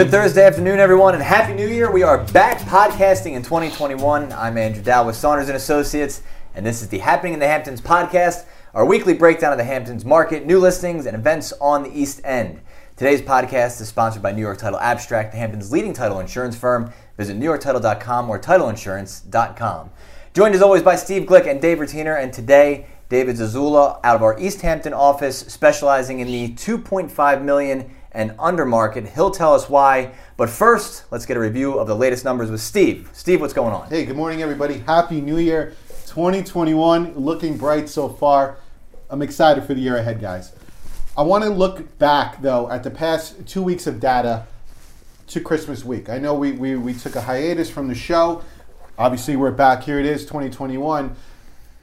Good 0.00 0.10
Thursday 0.10 0.46
afternoon, 0.46 0.80
everyone, 0.80 1.12
and 1.12 1.22
Happy 1.22 1.52
New 1.52 1.68
Year. 1.68 1.90
We 1.90 2.02
are 2.04 2.24
back 2.32 2.60
podcasting 2.60 3.32
in 3.32 3.42
2021. 3.42 4.32
I'm 4.32 4.56
Andrew 4.56 4.82
Dowd 4.82 5.06
with 5.06 5.14
Saunders 5.14 5.48
and 5.48 5.56
Associates, 5.58 6.22
and 6.54 6.64
this 6.64 6.80
is 6.80 6.88
the 6.88 6.96
Happening 6.96 7.34
in 7.34 7.38
the 7.38 7.46
Hamptons 7.46 7.82
podcast, 7.82 8.46
our 8.72 8.86
weekly 8.86 9.12
breakdown 9.12 9.52
of 9.52 9.58
the 9.58 9.64
Hamptons 9.64 10.06
market, 10.06 10.46
new 10.46 10.58
listings, 10.58 11.04
and 11.04 11.14
events 11.14 11.52
on 11.60 11.82
the 11.82 11.90
East 11.90 12.22
End. 12.24 12.62
Today's 12.96 13.20
podcast 13.20 13.78
is 13.82 13.88
sponsored 13.88 14.22
by 14.22 14.32
New 14.32 14.40
York 14.40 14.56
Title 14.56 14.80
Abstract, 14.80 15.32
the 15.32 15.38
Hamptons' 15.38 15.70
leading 15.70 15.92
title 15.92 16.18
insurance 16.18 16.56
firm. 16.56 16.90
Visit 17.18 17.38
NewYorkTitle.com 17.38 18.30
or 18.30 18.38
TitleInsurance.com. 18.38 19.90
Joined 20.32 20.54
as 20.54 20.62
always 20.62 20.82
by 20.82 20.96
Steve 20.96 21.28
Glick 21.28 21.46
and 21.46 21.60
Dave 21.60 21.76
Rotiner, 21.76 22.18
and 22.18 22.32
today 22.32 22.86
David 23.10 23.36
Zazula 23.36 24.00
out 24.02 24.16
of 24.16 24.22
our 24.22 24.40
East 24.40 24.62
Hampton 24.62 24.94
office, 24.94 25.40
specializing 25.40 26.20
in 26.20 26.28
the 26.28 26.54
2.5 26.54 27.42
million 27.42 27.90
and 28.12 28.34
under 28.38 28.64
market. 28.64 29.08
He'll 29.08 29.30
tell 29.30 29.54
us 29.54 29.68
why. 29.68 30.12
But 30.36 30.50
first, 30.50 31.04
let's 31.10 31.26
get 31.26 31.36
a 31.36 31.40
review 31.40 31.78
of 31.78 31.86
the 31.86 31.94
latest 31.96 32.24
numbers 32.24 32.50
with 32.50 32.60
Steve. 32.60 33.08
Steve, 33.12 33.40
what's 33.40 33.52
going 33.52 33.72
on? 33.72 33.88
Hey, 33.88 34.04
good 34.04 34.16
morning, 34.16 34.42
everybody. 34.42 34.78
Happy 34.78 35.20
New 35.20 35.38
Year 35.38 35.74
2021. 36.06 37.14
Looking 37.14 37.56
bright 37.56 37.88
so 37.88 38.08
far. 38.08 38.56
I'm 39.08 39.22
excited 39.22 39.64
for 39.64 39.74
the 39.74 39.80
year 39.80 39.96
ahead, 39.96 40.20
guys. 40.20 40.52
I 41.16 41.22
want 41.22 41.44
to 41.44 41.50
look 41.50 41.98
back, 41.98 42.40
though, 42.42 42.70
at 42.70 42.82
the 42.82 42.90
past 42.90 43.46
two 43.46 43.62
weeks 43.62 43.86
of 43.86 44.00
data 44.00 44.46
to 45.28 45.40
Christmas 45.40 45.84
week. 45.84 46.08
I 46.08 46.18
know 46.18 46.34
we, 46.34 46.52
we, 46.52 46.76
we 46.76 46.94
took 46.94 47.16
a 47.16 47.20
hiatus 47.20 47.70
from 47.70 47.88
the 47.88 47.94
show. 47.94 48.42
Obviously, 48.98 49.36
we're 49.36 49.50
back. 49.50 49.82
Here 49.84 49.98
it 49.98 50.06
is, 50.06 50.22
2021. 50.22 51.14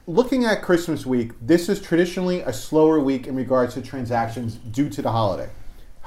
Looking 0.06 0.44
at 0.46 0.62
Christmas 0.62 1.04
week, 1.04 1.32
this 1.40 1.68
is 1.68 1.80
traditionally 1.82 2.40
a 2.40 2.52
slower 2.52 2.98
week 2.98 3.26
in 3.26 3.36
regards 3.36 3.74
to 3.74 3.82
transactions 3.82 4.54
due 4.54 4.88
to 4.88 5.02
the 5.02 5.12
holiday. 5.12 5.50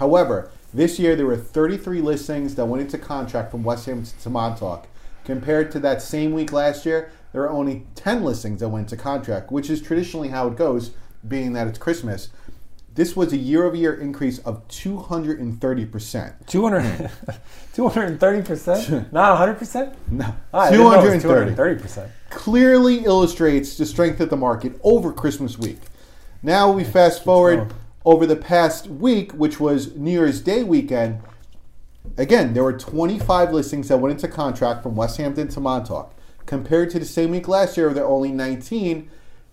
However, 0.02 0.49
this 0.73 0.97
year 0.97 1.16
there 1.16 1.27
were 1.27 1.38
33 1.38 2.02
listings 2.02 2.55
that 2.55 2.66
went 2.66 2.81
into 2.81 2.97
contract 2.97 3.52
from 3.52 3.61
Westhampton 3.63 4.19
to 4.23 4.30
Montauk. 4.31 4.88
Compared 5.25 5.69
to 5.73 5.80
that 5.81 6.02
same 6.02 6.31
week 6.33 6.52
last 6.52 6.88
year, 6.88 7.11
there 7.33 7.44
are 7.44 7.52
only 7.52 7.85
10 7.94 8.23
listings 8.23 8.61
that 8.61 8.69
went 8.69 8.91
into 8.91 9.02
contract, 9.02 9.52
which 9.52 9.69
is 9.69 9.79
traditionally 9.79 10.29
how 10.29 10.47
it 10.47 10.55
goes, 10.55 10.89
being 11.27 11.53
that 11.53 11.67
it's 11.67 11.77
Christmas. 11.77 12.29
This 12.95 13.16
was 13.16 13.31
a 13.31 13.38
year 13.38 13.63
over 13.63 13.75
year 13.75 13.94
increase 13.94 14.39
of 14.39 14.67
230%. 14.69 16.47
200, 16.47 17.11
230%? 17.75 19.11
Not 19.11 19.59
100%? 19.59 19.95
No, 20.09 20.35
I 20.52 20.72
didn't 20.72 20.83
know 20.83 20.94
it 20.94 21.13
was 21.13 21.22
230. 21.22 21.79
230%. 21.79 22.09
Clearly 22.31 23.05
illustrates 23.05 23.77
the 23.77 23.85
strength 23.85 24.19
of 24.19 24.31
the 24.31 24.38
market 24.38 24.79
over 24.83 25.13
Christmas 25.13 25.59
week. 25.59 25.77
Now 26.41 26.72
we 26.72 26.83
fast 26.83 27.23
forward. 27.23 27.72
Over 28.03 28.25
the 28.25 28.35
past 28.35 28.88
week, 28.88 29.31
which 29.33 29.59
was 29.59 29.95
New 29.95 30.11
Year's 30.11 30.41
Day 30.41 30.63
weekend. 30.63 31.21
Again, 32.17 32.53
there 32.53 32.63
were 32.63 32.77
25 32.77 33.53
listings 33.53 33.89
that 33.89 33.97
went 33.97 34.16
into 34.16 34.27
contract 34.27 34.81
from 34.81 34.95
Westhampton 34.95 35.49
to 35.49 35.59
Montauk. 35.59 36.13
Compared 36.47 36.89
to 36.89 36.99
the 36.99 37.05
same 37.05 37.29
week 37.29 37.47
last 37.47 37.77
year, 37.77 37.94
there 37.94 38.03
were 38.03 38.09
only 38.09 38.31
19, 38.31 39.07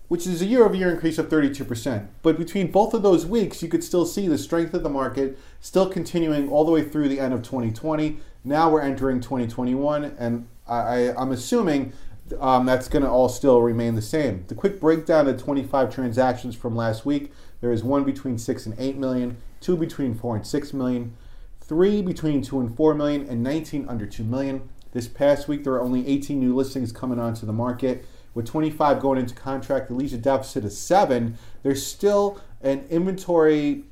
which 0.07 0.25
is 0.25 0.41
a 0.41 0.45
year 0.45 0.65
over 0.65 0.73
year 0.73 0.89
increase 0.89 1.19
of 1.19 1.29
32%. 1.29 2.07
But 2.23 2.39
between 2.39 2.71
both 2.71 2.95
of 2.95 3.03
those 3.03 3.23
weeks, 3.23 3.61
you 3.61 3.69
could 3.69 3.83
still 3.83 4.05
see 4.07 4.27
the 4.27 4.37
strength 4.37 4.73
of 4.73 4.81
the 4.81 4.89
market 4.89 5.37
still 5.61 5.87
continuing 5.87 6.49
all 6.49 6.65
the 6.65 6.71
way 6.71 6.83
through 6.83 7.07
the 7.07 7.19
end 7.19 7.35
of 7.35 7.43
2020. 7.43 8.17
Now 8.43 8.71
we're 8.71 8.81
entering 8.81 9.21
2021, 9.21 10.15
and 10.17 10.47
I, 10.67 11.13
I'm 11.15 11.31
assuming 11.31 11.93
um, 12.39 12.65
that's 12.65 12.87
going 12.87 13.03
to 13.03 13.09
all 13.09 13.29
still 13.29 13.61
remain 13.61 13.95
the 13.95 14.01
same. 14.01 14.43
The 14.47 14.55
quick 14.55 14.79
breakdown 14.79 15.27
of 15.27 15.41
25 15.41 15.93
transactions 15.93 16.55
from 16.55 16.75
last 16.75 17.05
week 17.05 17.31
there 17.61 17.71
is 17.71 17.83
one 17.83 18.03
between 18.03 18.37
6 18.37 18.65
and 18.65 18.75
8 18.77 18.97
million, 18.97 19.37
two 19.59 19.75
between 19.75 20.15
4 20.15 20.37
and 20.37 20.47
6 20.47 20.73
million, 20.73 21.15
three 21.61 22.01
between 22.01 22.41
2 22.41 22.59
and 22.59 22.75
4 22.75 22.93
million, 22.93 23.27
and 23.27 23.43
19 23.43 23.87
under 23.87 24.05
2 24.05 24.23
million. 24.23 24.69
This 24.91 25.07
past 25.07 25.47
week, 25.47 25.63
there 25.63 25.73
are 25.73 25.81
only 25.81 26.07
18 26.07 26.39
new 26.39 26.55
listings 26.55 26.91
coming 26.91 27.19
onto 27.19 27.45
the 27.45 27.53
market. 27.53 28.05
With 28.33 28.47
25 28.47 28.99
going 28.99 29.19
into 29.19 29.35
contract, 29.35 29.89
the 29.89 29.95
a 29.95 30.17
deficit 30.17 30.63
of 30.63 30.71
seven. 30.71 31.37
There's 31.63 31.85
still 31.85 32.39
an 32.61 32.85
inventory 32.89 33.83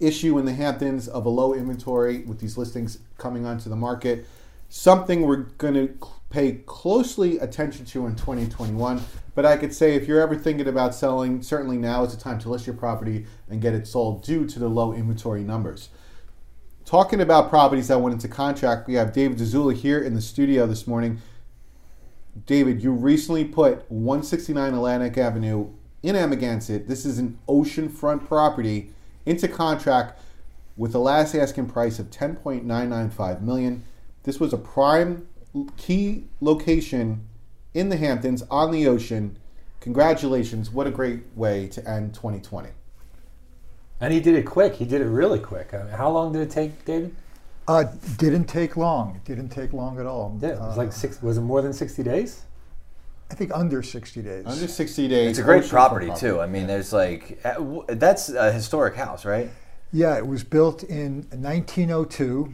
issue 0.00 0.38
in 0.38 0.44
the 0.44 0.52
Hamptons 0.52 1.08
of 1.08 1.26
a 1.26 1.28
low 1.28 1.54
inventory 1.54 2.20
with 2.20 2.38
these 2.38 2.56
listings 2.56 2.98
coming 3.16 3.44
onto 3.44 3.68
the 3.68 3.76
market. 3.76 4.26
Something 4.68 5.22
we're 5.22 5.36
going 5.36 5.74
to 5.74 5.88
pay 6.30 6.52
closely 6.66 7.38
attention 7.38 7.84
to 7.86 8.06
in 8.06 8.14
2021. 8.14 9.00
But 9.34 9.46
I 9.46 9.56
could 9.56 9.72
say 9.72 9.94
if 9.94 10.06
you're 10.06 10.20
ever 10.20 10.36
thinking 10.36 10.68
about 10.68 10.94
selling, 10.94 11.42
certainly 11.42 11.78
now 11.78 12.04
is 12.04 12.14
the 12.14 12.20
time 12.20 12.38
to 12.40 12.50
list 12.50 12.66
your 12.66 12.76
property 12.76 13.26
and 13.48 13.60
get 13.60 13.74
it 13.74 13.86
sold 13.86 14.22
due 14.22 14.46
to 14.46 14.58
the 14.58 14.68
low 14.68 14.92
inventory 14.92 15.42
numbers. 15.42 15.88
Talking 16.84 17.20
about 17.20 17.50
properties 17.50 17.88
that 17.88 18.00
went 18.00 18.14
into 18.14 18.28
contract, 18.28 18.88
we 18.88 18.94
have 18.94 19.12
David 19.12 19.38
Zazula 19.38 19.74
here 19.74 20.00
in 20.00 20.14
the 20.14 20.20
studio 20.20 20.66
this 20.66 20.86
morning. 20.86 21.20
David, 22.46 22.82
you 22.82 22.92
recently 22.92 23.44
put 23.44 23.90
169 23.90 24.74
Atlantic 24.74 25.18
Avenue 25.18 25.70
in 26.02 26.14
Amagansett. 26.14 26.86
This 26.86 27.04
is 27.04 27.18
an 27.18 27.38
oceanfront 27.48 28.26
property 28.26 28.92
into 29.26 29.48
contract 29.48 30.20
with 30.76 30.92
the 30.92 31.00
last 31.00 31.34
asking 31.34 31.66
price 31.66 31.98
of 31.98 32.10
10.995 32.10 33.42
million. 33.42 33.84
This 34.22 34.38
was 34.38 34.52
a 34.52 34.58
prime 34.58 35.26
key 35.76 36.24
location 36.40 37.24
in 37.74 37.88
the 37.88 37.96
Hamptons 37.96 38.42
on 38.50 38.70
the 38.70 38.86
ocean. 38.86 39.36
Congratulations! 39.80 40.70
What 40.70 40.86
a 40.86 40.90
great 40.90 41.22
way 41.36 41.66
to 41.68 41.88
end 41.88 42.14
2020. 42.14 42.70
And 44.00 44.12
he 44.12 44.20
did 44.20 44.34
it 44.36 44.44
quick. 44.44 44.74
He 44.74 44.84
did 44.84 45.00
it 45.00 45.06
really 45.06 45.38
quick. 45.40 45.74
I 45.74 45.78
mean, 45.78 45.88
how 45.88 46.10
long 46.10 46.32
did 46.32 46.42
it 46.42 46.50
take, 46.50 46.84
David? 46.84 47.14
Uh, 47.66 47.84
didn't 48.16 48.44
take 48.46 48.76
long. 48.76 49.16
It 49.16 49.24
didn't 49.24 49.48
take 49.50 49.72
long 49.72 49.98
at 49.98 50.06
all. 50.06 50.38
Yeah, 50.40 50.48
it 50.50 50.58
was 50.60 50.74
Uh, 50.74 50.78
like 50.78 50.92
six. 50.92 51.20
Was 51.22 51.36
it 51.38 51.42
more 51.42 51.60
than 51.62 51.72
60 51.72 52.02
days? 52.02 52.42
I 53.30 53.34
think 53.34 53.50
under 53.52 53.82
60 53.82 54.22
days. 54.22 54.46
Under 54.46 54.66
60 54.68 55.08
days. 55.08 55.30
It's 55.30 55.38
a 55.38 55.42
great 55.42 55.64
oceanfront 55.64 55.68
property, 55.70 56.10
too. 56.16 56.40
I 56.40 56.46
mean, 56.46 56.66
there's 56.66 56.92
like, 56.92 57.38
uh, 57.44 57.82
that's 57.88 58.30
a 58.30 58.52
historic 58.52 58.94
house, 58.94 59.24
right? 59.24 59.50
yeah, 59.92 60.16
it 60.16 60.26
was 60.26 60.44
built 60.44 60.82
in 60.84 61.26
1902, 61.30 62.52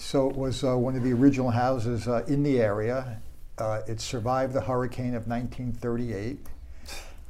so 0.00 0.28
it 0.30 0.36
was 0.36 0.64
uh, 0.64 0.76
one 0.76 0.96
of 0.96 1.02
the 1.02 1.12
original 1.12 1.50
houses 1.50 2.08
uh, 2.08 2.24
in 2.26 2.42
the 2.42 2.60
area. 2.60 3.20
Uh, 3.58 3.82
it 3.86 4.00
survived 4.00 4.54
the 4.54 4.60
hurricane 4.62 5.14
of 5.14 5.26
1938, 5.28 6.38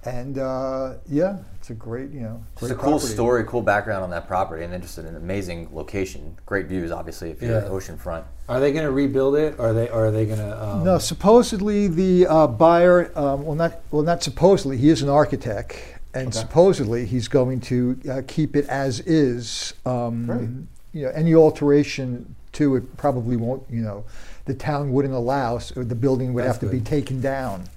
and 0.05 0.39
uh, 0.39 0.95
yeah, 1.09 1.39
it's 1.59 1.71
a 1.71 1.75
great, 1.75 2.11
you 2.11 2.21
know, 2.21 2.45
Just 2.55 2.61
great 2.61 2.71
a 2.71 2.75
cool 2.77 2.91
property. 2.93 3.13
story, 3.13 3.45
cool 3.49 3.63
background 3.63 4.05
on 4.05 4.11
that 4.11 4.29
property, 4.29 4.63
and 4.63 4.73
then 4.73 4.81
just 4.81 4.97
an 4.99 5.17
amazing 5.17 5.69
location. 5.73 6.37
Great 6.47 6.67
views, 6.67 6.93
obviously, 6.93 7.31
if 7.31 7.43
you're 7.43 7.61
Yeah. 7.61 7.69
oceanfront. 7.69 8.23
Are 8.49 8.61
they 8.61 8.71
going 8.73 8.85
to 8.85 8.93
rebuild 8.93 9.35
it? 9.37 9.57
Or 9.59 9.69
are 9.69 9.73
they? 9.73 9.89
Or 9.89 10.07
are 10.07 10.11
they 10.13 10.25
going 10.27 10.39
to? 10.39 10.65
Um, 10.65 10.85
No, 10.85 10.99
supposedly 10.99 11.89
the 11.89 12.27
uh, 12.29 12.47
buyer, 12.47 13.11
um, 13.19 13.45
well, 13.45 13.57
not 13.57 13.81
well, 13.91 14.03
not 14.03 14.23
supposedly. 14.23 14.77
He 14.77 14.89
is 14.89 15.03
an 15.03 15.09
architect, 15.09 15.77
and 16.15 16.29
Okay. 16.29 16.39
supposedly 16.39 17.07
he's 17.07 17.27
going 17.27 17.61
to 17.63 17.99
uh, 18.09 18.23
keep 18.29 18.55
it 18.55 18.67
as 18.69 19.01
is. 19.01 19.75
Um, 19.85 20.27
Great. 20.27 20.49
You 20.93 21.07
know, 21.07 21.13
any 21.13 21.35
alteration 21.35 22.35
to 22.53 22.77
it 22.77 22.97
probably 22.97 23.37
won't. 23.37 23.63
You 23.71 23.83
know, 23.83 24.05
the 24.45 24.55
town 24.55 24.93
wouldn't 24.93 25.15
allow. 25.15 25.59
So 25.59 25.83
the 25.83 25.95
building 25.95 26.33
would 26.35 26.45
That's 26.45 26.57
have 26.57 26.61
to 26.61 26.71
be 26.71 26.79
good. 26.79 26.87
taken 26.87 27.21
down, 27.21 27.69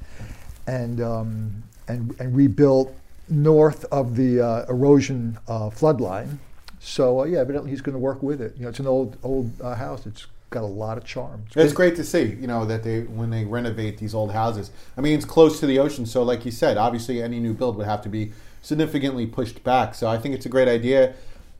and 0.67 1.01
um, 1.01 1.63
and 1.87 2.15
and 2.19 2.35
rebuilt 2.35 2.95
north 3.29 3.85
of 3.85 4.15
the 4.15 4.41
uh, 4.41 4.65
erosion 4.69 5.37
uh, 5.47 5.69
flood 5.69 6.01
line. 6.01 6.39
So 6.79 7.21
uh, 7.21 7.23
yeah, 7.25 7.39
evidently 7.39 7.71
he's 7.71 7.81
going 7.81 7.93
to 7.93 7.99
work 7.99 8.21
with 8.21 8.41
it. 8.41 8.55
You 8.57 8.63
know, 8.63 8.69
it's 8.69 8.79
an 8.79 8.87
old 8.87 9.17
old 9.23 9.51
uh, 9.61 9.75
house. 9.75 10.05
It's 10.05 10.27
got 10.49 10.63
a 10.63 10.67
lot 10.67 10.97
of 10.97 11.03
charm. 11.03 11.45
It's 11.55 11.73
great 11.73 11.95
to 11.95 12.03
see, 12.03 12.37
you 12.39 12.45
know, 12.45 12.63
that 12.65 12.83
they 12.83 13.01
when 13.01 13.31
they 13.31 13.43
renovate 13.43 13.97
these 13.97 14.13
old 14.13 14.31
houses. 14.31 14.69
I 14.97 15.01
mean, 15.01 15.15
it's 15.15 15.25
close 15.25 15.59
to 15.61 15.65
the 15.65 15.79
ocean, 15.79 16.05
so 16.05 16.21
like 16.23 16.45
you 16.45 16.51
said, 16.51 16.77
obviously 16.77 17.21
any 17.23 17.39
new 17.39 17.53
build 17.53 17.75
would 17.77 17.87
have 17.87 18.01
to 18.03 18.09
be 18.09 18.33
significantly 18.61 19.25
pushed 19.25 19.63
back. 19.63 19.95
So 19.95 20.07
I 20.07 20.17
think 20.17 20.35
it's 20.35 20.45
a 20.45 20.49
great 20.49 20.67
idea 20.67 21.15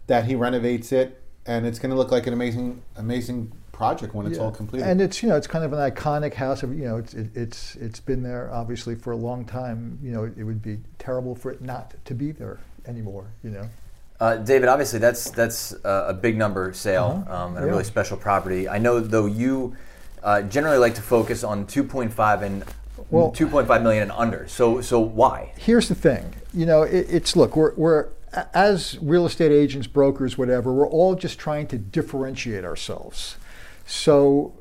that 0.08 0.26
he 0.26 0.36
renovates 0.36 0.92
it, 0.92 1.22
and 1.46 1.66
it's 1.66 1.80
going 1.80 1.90
to 1.92 1.96
look 1.98 2.12
like 2.12 2.28
an 2.28 2.34
amazing, 2.34 2.82
amazing 2.98 3.52
project 3.72 4.14
when 4.14 4.28
it's 4.28 4.38
Yeah. 4.38 4.44
all 4.44 4.52
completed. 4.52 4.88
And 4.88 5.02
it's 5.02 5.22
you 5.24 5.30
know 5.30 5.36
it's 5.36 5.48
kind 5.48 5.66
of 5.66 5.74
an 5.74 5.80
iconic 5.92 6.34
house. 6.36 6.62
You 6.64 6.70
know 6.70 6.98
it's 6.98 7.14
it, 7.14 7.36
it's 7.36 7.76
it's 7.78 8.00
been 8.00 8.22
there 8.24 8.50
obviously 8.54 8.96
for 8.96 9.12
a 9.12 9.18
long 9.18 9.46
time. 9.46 9.98
You 10.02 10.12
know 10.12 10.24
it, 10.26 10.34
it 10.38 10.44
would 10.44 10.62
be 10.62 10.80
terrible 11.00 11.36
for 11.36 11.52
it 11.52 11.62
not 11.62 11.94
to 12.06 12.14
be 12.14 12.32
there 12.32 12.60
anymore. 12.86 13.26
You 13.44 13.50
know. 13.52 13.70
Uh, 14.20 14.38
David, 14.38 14.70
obviously 14.70 15.00
that's 15.00 15.32
that's 15.32 15.74
uh, 15.84 16.06
a 16.08 16.14
big 16.14 16.38
number 16.38 16.72
sale 16.74 17.26
Uh-huh. 17.28 17.46
um, 17.46 17.56
and 17.58 17.66
a 17.66 17.68
really 17.68 17.84
special 17.84 18.16
property. 18.16 18.70
I 18.70 18.78
know 18.78 19.00
though 19.00 19.26
you 19.26 19.76
uh, 20.24 20.44
generally 20.44 20.78
like 20.78 20.96
to 20.96 21.02
focus 21.02 21.44
on 21.44 21.66
2.5 21.66 22.42
and 22.44 22.64
Well- 23.10 23.32
2.5 23.32 23.82
million 23.84 24.04
and 24.04 24.12
under. 24.14 24.48
So 24.48 24.80
so 24.82 25.00
why? 25.00 25.52
Here's 25.58 25.90
the 25.90 25.96
thing. 25.96 26.36
You 26.54 26.68
know 26.68 26.84
it, 26.84 27.08
it's 27.10 27.36
look 27.36 27.56
we're 27.58 27.74
we're 27.74 28.00
a- 28.02 28.08
as 28.54 28.98
real 29.02 29.26
estate 29.26 29.52
agents, 29.52 29.88
brokers, 29.88 30.38
whatever. 30.38 30.74
We're 30.74 30.88
all 30.88 31.16
just 31.16 31.40
trying 31.40 31.68
to 31.68 31.78
differentiate 31.78 32.66
ourselves. 32.66 33.38
So. 33.86 34.54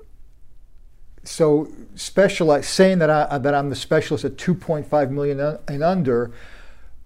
So 1.25 1.69
specialize 1.95 2.67
saying 2.67 2.99
that 2.99 3.09
I 3.09 3.39
that 3.39 3.55
I'm 3.55 3.71
the 3.71 3.77
specialist 3.77 4.25
at 4.25 4.37
2.5 4.39 5.11
million 5.11 5.39
and 5.69 5.85
under. 5.85 6.33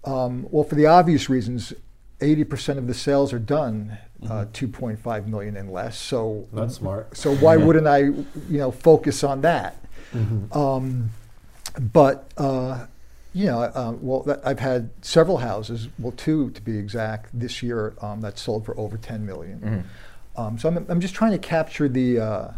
Um, 0.04 0.46
well, 0.50 0.64
for 0.64 0.74
the 0.74 0.86
obvious 0.86 1.28
reasons, 1.28 1.74
80% 2.20 2.78
of 2.78 2.86
the 2.86 2.94
sales 2.94 3.32
are 3.34 3.38
done 3.38 3.98
uh, 4.24 4.46
2.5 4.52 5.26
million 5.26 5.56
and 5.56 5.70
less. 5.70 5.98
So 5.98 6.48
That's 6.52 6.76
smart. 6.76 7.16
so 7.16 7.34
why 7.36 7.56
wouldn't 7.58 7.86
I, 7.86 7.98
you 7.98 8.24
know, 8.48 8.70
focus 8.70 9.22
on 9.22 9.42
that? 9.42 9.76
Mm-hmm. 10.14 10.56
Um, 10.56 11.10
but 11.78 12.30
uh, 12.36 12.86
you 13.36 13.44
know, 13.44 13.60
uh, 13.60 13.94
well, 14.00 14.22
that, 14.22 14.40
I've 14.46 14.60
had 14.60 14.88
several 15.02 15.36
houses, 15.36 15.88
well, 15.98 16.12
two 16.12 16.50
to 16.52 16.62
be 16.62 16.78
exact, 16.78 17.38
this 17.38 17.62
year 17.62 17.94
um, 18.00 18.22
that 18.22 18.38
sold 18.38 18.64
for 18.64 18.78
over 18.80 18.96
10 18.96 19.26
million. 19.26 19.60
Mm-hmm. 19.60 20.40
Um, 20.40 20.58
so 20.58 20.70
I'm, 20.70 20.86
I'm 20.88 21.00
just 21.00 21.14
trying 21.14 21.32
to 21.32 21.38
capture 21.38 21.86
the 21.86 22.18
uh, 22.18 22.48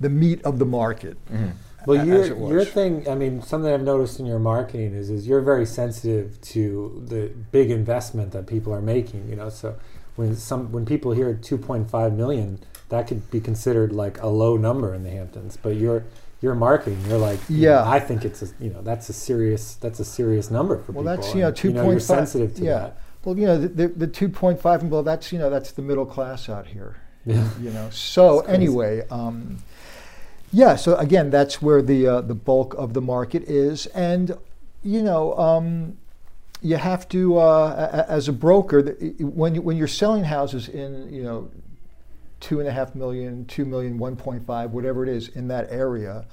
the 0.00 0.10
meat 0.10 0.42
of 0.42 0.58
the 0.58 0.66
market. 0.66 1.16
Mm-hmm. 1.32 1.50
Well, 1.86 2.00
a- 2.00 2.04
your 2.04 2.22
as 2.22 2.28
it 2.28 2.36
was. 2.36 2.50
your 2.50 2.64
thing. 2.64 3.08
I 3.08 3.14
mean, 3.14 3.40
something 3.40 3.72
I've 3.72 3.82
noticed 3.82 4.20
in 4.20 4.26
your 4.26 4.38
marketing 4.38 4.94
is 4.94 5.08
is 5.08 5.26
you're 5.26 5.40
very 5.40 5.64
sensitive 5.64 6.38
to 6.42 7.02
the 7.08 7.30
big 7.50 7.70
investment 7.70 8.32
that 8.32 8.46
people 8.46 8.74
are 8.74 8.82
making. 8.82 9.30
You 9.30 9.36
know, 9.36 9.48
so 9.48 9.76
when 10.16 10.36
some 10.36 10.72
when 10.72 10.84
people 10.84 11.12
hear 11.12 11.32
2.5 11.32 12.14
million, 12.14 12.58
that 12.90 13.06
could 13.08 13.30
be 13.30 13.40
considered 13.40 13.92
like 13.92 14.20
a 14.20 14.28
low 14.28 14.58
number 14.58 14.94
in 14.94 15.04
the 15.04 15.10
Hamptons. 15.10 15.56
But 15.56 15.76
your 15.76 16.04
your 16.42 16.54
marketing, 16.54 16.98
you're 17.08 17.18
like, 17.18 17.38
you 17.48 17.66
know, 17.68 17.72
Yeah. 17.84 17.88
I 17.88 18.00
think 18.00 18.24
it's 18.24 18.42
a 18.42 18.48
you 18.60 18.70
know 18.70 18.82
that's 18.82 19.08
a 19.08 19.12
serious 19.12 19.76
that's 19.76 20.00
a 20.00 20.04
serious 20.04 20.50
number 20.50 20.76
for 20.78 20.92
Well, 20.92 21.02
people. 21.02 21.04
Well, 21.04 21.16
that's 21.16 21.34
you 21.34 21.40
know 21.42 21.52
two 21.52 21.72
point 21.72 21.86
you're 21.86 22.00
five. 22.00 22.02
sensitive 22.28 22.54
to 22.56 22.64
yeah. 22.64 22.78
that. 22.78 22.98
Well, 23.24 23.38
you 23.38 23.46
know 23.46 23.58
the 23.58 23.68
the, 23.68 23.88
the 23.88 24.06
two 24.08 24.28
point 24.28 24.60
five 24.60 24.80
and 24.80 24.90
below. 24.90 25.02
That's 25.02 25.32
you 25.32 25.38
know 25.38 25.48
that's 25.48 25.72
the 25.72 25.82
middle 25.82 26.04
class 26.06 26.48
out 26.48 26.66
here. 26.66 26.96
Yeah. 27.24 27.48
You 27.60 27.70
know. 27.70 27.88
So 27.90 28.40
anyway, 28.40 29.06
um, 29.08 29.58
yeah. 30.52 30.74
So 30.74 30.96
again, 30.96 31.30
that's 31.30 31.62
where 31.62 31.80
the 31.80 32.04
uh, 32.08 32.20
the 32.20 32.34
bulk 32.34 32.74
of 32.74 32.94
the 32.94 33.00
market 33.00 33.44
is, 33.44 33.86
and 33.86 34.36
you 34.82 35.02
know. 35.02 35.36
Um, 35.38 35.98
you 36.64 36.76
have 36.76 37.08
to, 37.08 37.38
uh, 37.38 37.90
a- 37.92 38.08
as 38.08 38.28
a 38.28 38.32
broker, 38.32 38.82
when 39.18 39.56
you, 39.56 39.62
when 39.62 39.76
you're 39.76 39.88
selling 39.88 40.22
houses 40.22 40.68
in, 40.68 41.12
you 41.12 41.20
know, 41.24 41.50
two 42.42 42.58
and 42.58 42.68
a 42.68 42.72
half 42.72 42.94
million, 42.94 43.46
two 43.46 43.64
million, 43.64 43.98
1.5, 43.98 44.70
whatever 44.70 45.04
it 45.04 45.08
is 45.08 45.28
in 45.28 45.48
that 45.48 45.68
area, 45.70 46.26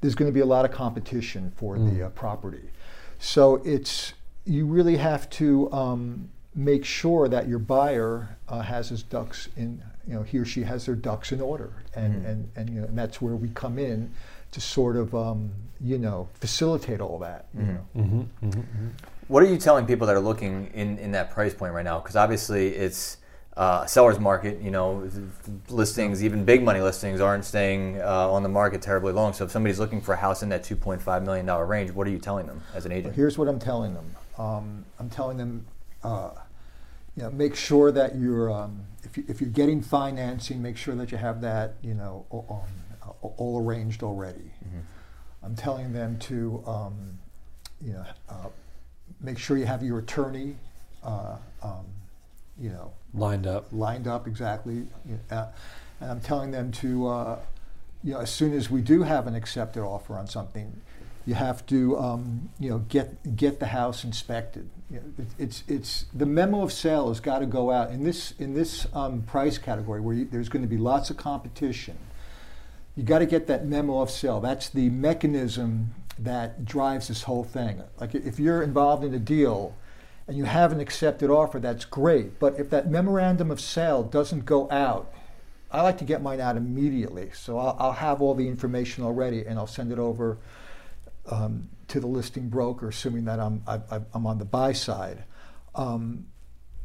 there's 0.00 0.14
going 0.14 0.30
to 0.30 0.34
be 0.34 0.40
a 0.40 0.46
lot 0.46 0.64
of 0.64 0.70
competition 0.70 1.50
for 1.56 1.78
the 1.78 2.06
uh, 2.06 2.10
property. 2.10 2.70
So 3.18 3.62
it's 3.64 4.12
you 4.44 4.66
really 4.66 4.98
have 4.98 5.28
to 5.30 5.72
um, 5.72 6.28
make 6.54 6.84
sure 6.84 7.28
that 7.28 7.48
your 7.48 7.58
buyer 7.58 8.36
uh, 8.48 8.60
has 8.60 8.90
his 8.90 9.02
ducks 9.02 9.48
in, 9.56 9.82
you 10.06 10.14
know, 10.14 10.22
he 10.22 10.38
or 10.38 10.44
she 10.44 10.62
has 10.62 10.84
their 10.84 10.94
ducks 10.94 11.32
in 11.32 11.40
order, 11.40 11.72
and 11.96 12.26
and 12.26 12.50
and, 12.54 12.68
you 12.68 12.80
know, 12.82 12.86
and 12.86 12.98
that's 12.98 13.22
where 13.22 13.34
we 13.34 13.48
come 13.48 13.78
in 13.78 14.12
to 14.50 14.60
sort 14.60 14.96
of, 14.96 15.14
um, 15.14 15.50
you 15.80 15.98
know, 15.98 16.28
facilitate 16.34 17.00
all 17.00 17.18
that. 17.20 17.46
You 17.56 17.62
know. 17.62 17.86
Mm-hmm. 17.96 18.88
What 19.28 19.42
are 19.42 19.46
you 19.46 19.56
telling 19.56 19.86
people 19.86 20.06
that 20.06 20.14
are 20.14 20.20
looking 20.20 20.70
in, 20.74 20.98
in 20.98 21.12
that 21.12 21.30
price 21.30 21.54
point 21.54 21.72
right 21.72 21.84
now? 21.84 21.98
Because 22.00 22.14
obviously 22.14 22.68
it's 22.68 23.16
uh, 23.56 23.86
seller's 23.86 24.18
market. 24.18 24.60
You 24.60 24.70
know, 24.70 25.08
listings, 25.68 26.24
even 26.24 26.44
big 26.44 26.62
money 26.62 26.80
listings, 26.80 27.20
aren't 27.20 27.44
staying 27.44 28.00
uh, 28.00 28.30
on 28.30 28.42
the 28.42 28.48
market 28.48 28.82
terribly 28.82 29.12
long. 29.12 29.32
So 29.32 29.44
if 29.44 29.50
somebody's 29.50 29.78
looking 29.78 30.00
for 30.00 30.14
a 30.14 30.16
house 30.16 30.42
in 30.42 30.48
that 30.50 30.64
two 30.64 30.76
point 30.76 31.00
five 31.00 31.22
million 31.22 31.46
dollar 31.46 31.66
range, 31.66 31.90
what 31.90 32.06
are 32.06 32.10
you 32.10 32.18
telling 32.18 32.46
them 32.46 32.62
as 32.74 32.86
an 32.86 32.92
agent? 32.92 33.14
Here's 33.14 33.38
what 33.38 33.48
I'm 33.48 33.58
telling 33.58 33.94
them. 33.94 34.14
Um, 34.38 34.84
I'm 34.98 35.10
telling 35.10 35.36
them, 35.36 35.66
uh, 36.02 36.30
you 37.16 37.22
know, 37.22 37.30
make 37.30 37.54
sure 37.54 37.92
that 37.92 38.16
you're, 38.16 38.50
um, 38.52 38.80
if, 39.04 39.16
you, 39.16 39.24
if 39.28 39.40
you're 39.40 39.50
getting 39.50 39.80
financing, 39.80 40.60
make 40.60 40.76
sure 40.76 40.96
that 40.96 41.12
you 41.12 41.18
have 41.18 41.40
that, 41.42 41.74
you 41.82 41.94
know, 41.94 42.26
all, 42.30 42.66
um, 42.66 43.30
all 43.36 43.62
arranged 43.64 44.02
already. 44.02 44.50
I'm 45.44 45.54
telling 45.54 45.92
them 45.92 46.18
to, 46.20 46.64
um, 46.66 47.18
you 47.80 47.92
know, 47.92 48.04
uh, 48.28 48.48
make 49.20 49.38
sure 49.38 49.58
you 49.58 49.66
have 49.66 49.82
your 49.82 49.98
attorney, 49.98 50.56
uh, 51.04 51.36
um, 51.62 51.84
you 52.58 52.70
know, 52.70 52.92
Lined 53.14 53.46
up. 53.46 53.66
lined 53.72 54.08
up 54.08 54.26
exactly. 54.26 54.86
uh, 55.30 55.46
and 56.00 56.10
I'm 56.10 56.20
telling 56.20 56.50
them 56.50 56.72
to, 56.72 57.06
uh, 57.06 57.38
you 58.02 58.12
know, 58.14 58.20
as 58.20 58.30
soon 58.30 58.52
as 58.52 58.68
we 58.70 58.82
do 58.82 59.02
have 59.02 59.26
an 59.26 59.34
accepted 59.34 59.82
offer 59.82 60.18
on 60.18 60.26
something, 60.26 60.80
you 61.26 61.34
have 61.34 61.64
to, 61.66 61.98
um, 61.98 62.50
you 62.58 62.68
know, 62.68 62.78
get 62.80 63.36
get 63.36 63.60
the 63.60 63.66
house 63.66 64.04
inspected. 64.04 64.68
You 64.90 64.96
know, 64.96 65.04
it, 65.18 65.26
it's 65.38 65.64
it's 65.68 66.06
the 66.12 66.26
memo 66.26 66.62
of 66.62 66.72
sale 66.72 67.08
has 67.08 67.20
got 67.20 67.38
to 67.38 67.46
go 67.46 67.70
out 67.70 67.90
in 67.90 68.04
this 68.04 68.34
in 68.38 68.54
this 68.54 68.86
um, 68.92 69.22
price 69.22 69.56
category 69.56 70.00
where 70.00 70.14
you, 70.14 70.24
there's 70.26 70.48
going 70.50 70.62
to 70.62 70.68
be 70.68 70.76
lots 70.76 71.08
of 71.08 71.16
competition. 71.16 71.96
You 72.96 73.04
got 73.04 73.20
to 73.20 73.26
get 73.26 73.46
that 73.46 73.64
memo 73.64 74.00
of 74.00 74.10
sale. 74.10 74.40
That's 74.40 74.68
the 74.68 74.90
mechanism 74.90 75.94
that 76.18 76.64
drives 76.64 77.08
this 77.08 77.22
whole 77.22 77.44
thing. 77.44 77.82
Like 77.98 78.14
if 78.14 78.38
you're 78.38 78.62
involved 78.62 79.02
in 79.02 79.14
a 79.14 79.18
deal 79.18 79.74
and 80.26 80.36
you 80.36 80.44
have 80.44 80.72
an 80.72 80.80
accepted 80.80 81.30
offer, 81.30 81.58
that's 81.58 81.84
great. 81.84 82.38
But 82.38 82.58
if 82.58 82.70
that 82.70 82.90
memorandum 82.90 83.50
of 83.50 83.60
sale 83.60 84.02
doesn't 84.02 84.44
go 84.46 84.70
out, 84.70 85.12
I 85.70 85.82
like 85.82 85.98
to 85.98 86.04
get 86.04 86.22
mine 86.22 86.40
out 86.40 86.56
immediately. 86.56 87.30
So 87.34 87.58
I'll, 87.58 87.76
I'll 87.78 87.92
have 87.92 88.22
all 88.22 88.34
the 88.34 88.48
information 88.48 89.04
already 89.04 89.44
and 89.44 89.58
I'll 89.58 89.66
send 89.66 89.92
it 89.92 89.98
over 89.98 90.38
um, 91.26 91.68
to 91.88 92.00
the 92.00 92.06
listing 92.06 92.48
broker, 92.48 92.88
assuming 92.88 93.24
that 93.24 93.40
I'm, 93.40 93.62
I, 93.66 93.80
I'm 94.12 94.26
on 94.26 94.38
the 94.38 94.44
buy 94.44 94.72
side. 94.72 95.24
Um, 95.74 96.26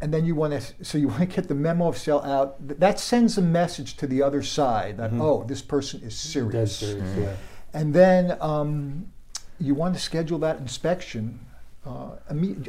and 0.02 0.14
then 0.14 0.26
you 0.26 0.34
want 0.36 0.60
to, 0.60 0.84
so 0.84 0.98
you 0.98 1.08
want 1.10 1.22
to 1.22 1.26
get 1.28 1.48
the 1.48 1.56
memo 1.56 1.88
of 1.88 1.98
sale 1.98 2.22
out. 2.26 2.56
That 2.80 3.00
sends 3.00 3.38
a 3.38 3.42
message 3.42 3.96
to 3.98 4.08
the 4.08 4.22
other 4.24 4.42
side 4.42 4.98
that, 4.98 5.12
oh, 5.14 5.44
this 5.48 5.62
person 5.62 6.02
is 6.02 6.18
serious. 6.18 6.78
serious. 6.78 7.18
Yeah. 7.18 7.36
And 7.74 7.94
then 7.94 8.38
um, 8.42 9.12
you 9.60 9.76
want 9.76 9.94
to 9.94 10.02
schedule 10.02 10.40
that 10.40 10.58
inspection. 10.58 11.40
Uh, 11.86 12.10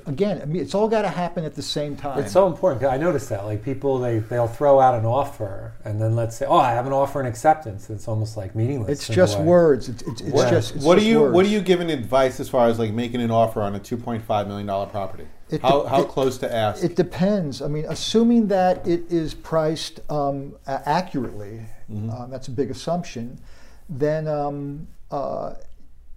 again, 0.07 0.55
it's 0.55 0.73
all 0.73 0.89
got 0.89 1.03
to 1.03 1.09
happen 1.09 1.45
at 1.45 1.55
the 1.57 1.63
same 1.63 1.97
time. 1.97 2.21
It's 2.21 2.33
so 2.33 2.47
important. 2.47 2.85
I 2.85 2.97
noticed 2.97 3.29
that. 3.31 3.45
Like 3.45 3.65
people, 3.65 3.99
they 3.99 4.21
they'll 4.21 4.47
throw 4.47 4.79
out 4.79 4.95
an 4.95 5.05
offer, 5.05 5.73
and 5.85 6.01
then 6.01 6.15
let's 6.15 6.37
say, 6.37 6.47
"Oh, 6.47 6.59
I 6.59 6.71
have 6.71 6.87
an 6.87 6.93
offer 6.93 7.19
and 7.19 7.29
acceptance." 7.29 7.91
It's 7.91 8.07
almost 8.07 8.37
like 8.37 8.55
meaningless. 8.55 8.89
It's 8.91 9.09
just 9.09 9.41
words. 9.41 9.89
It's, 9.89 10.03
it's, 10.03 10.21
it's 10.21 10.33
What- 10.33 10.49
just. 10.51 10.77
It's 10.77 10.85
what 10.85 10.97
are 10.97 11.01
just 11.01 11.09
you 11.11 11.25
What 11.25 11.45
are 11.45 11.49
you 11.49 11.61
giving 11.61 11.91
advice 11.91 12.39
as 12.39 12.49
far 12.49 12.69
as 12.69 12.79
like 12.79 12.93
making 12.93 13.21
an 13.21 13.33
offer 13.33 13.63
on 13.63 13.75
a 13.75 13.81
two 13.81 13.97
point 13.97 14.23
five 14.25 14.47
million 14.47 14.69
dollar 14.69 14.87
property? 14.87 15.27
It 15.51 15.61
how 15.61 15.83
de- 15.83 15.89
how 15.89 16.03
it- 16.03 16.09
close 16.09 16.39
to 16.39 16.55
ask? 16.55 16.85
It 16.85 16.95
depends. 16.95 17.61
I 17.61 17.67
mean, 17.67 17.87
assuming 17.89 18.47
that 18.49 18.87
it 18.87 19.11
is 19.11 19.35
priced 19.35 20.01
um, 20.11 20.55
accurately, 20.67 21.63
Mm-hmm. 21.91 22.11
um, 22.11 22.31
that's 22.31 22.47
a 22.47 22.53
big 22.53 22.71
assumption. 22.71 23.41
Then, 23.89 24.29
um, 24.29 24.87
uh, 25.11 25.55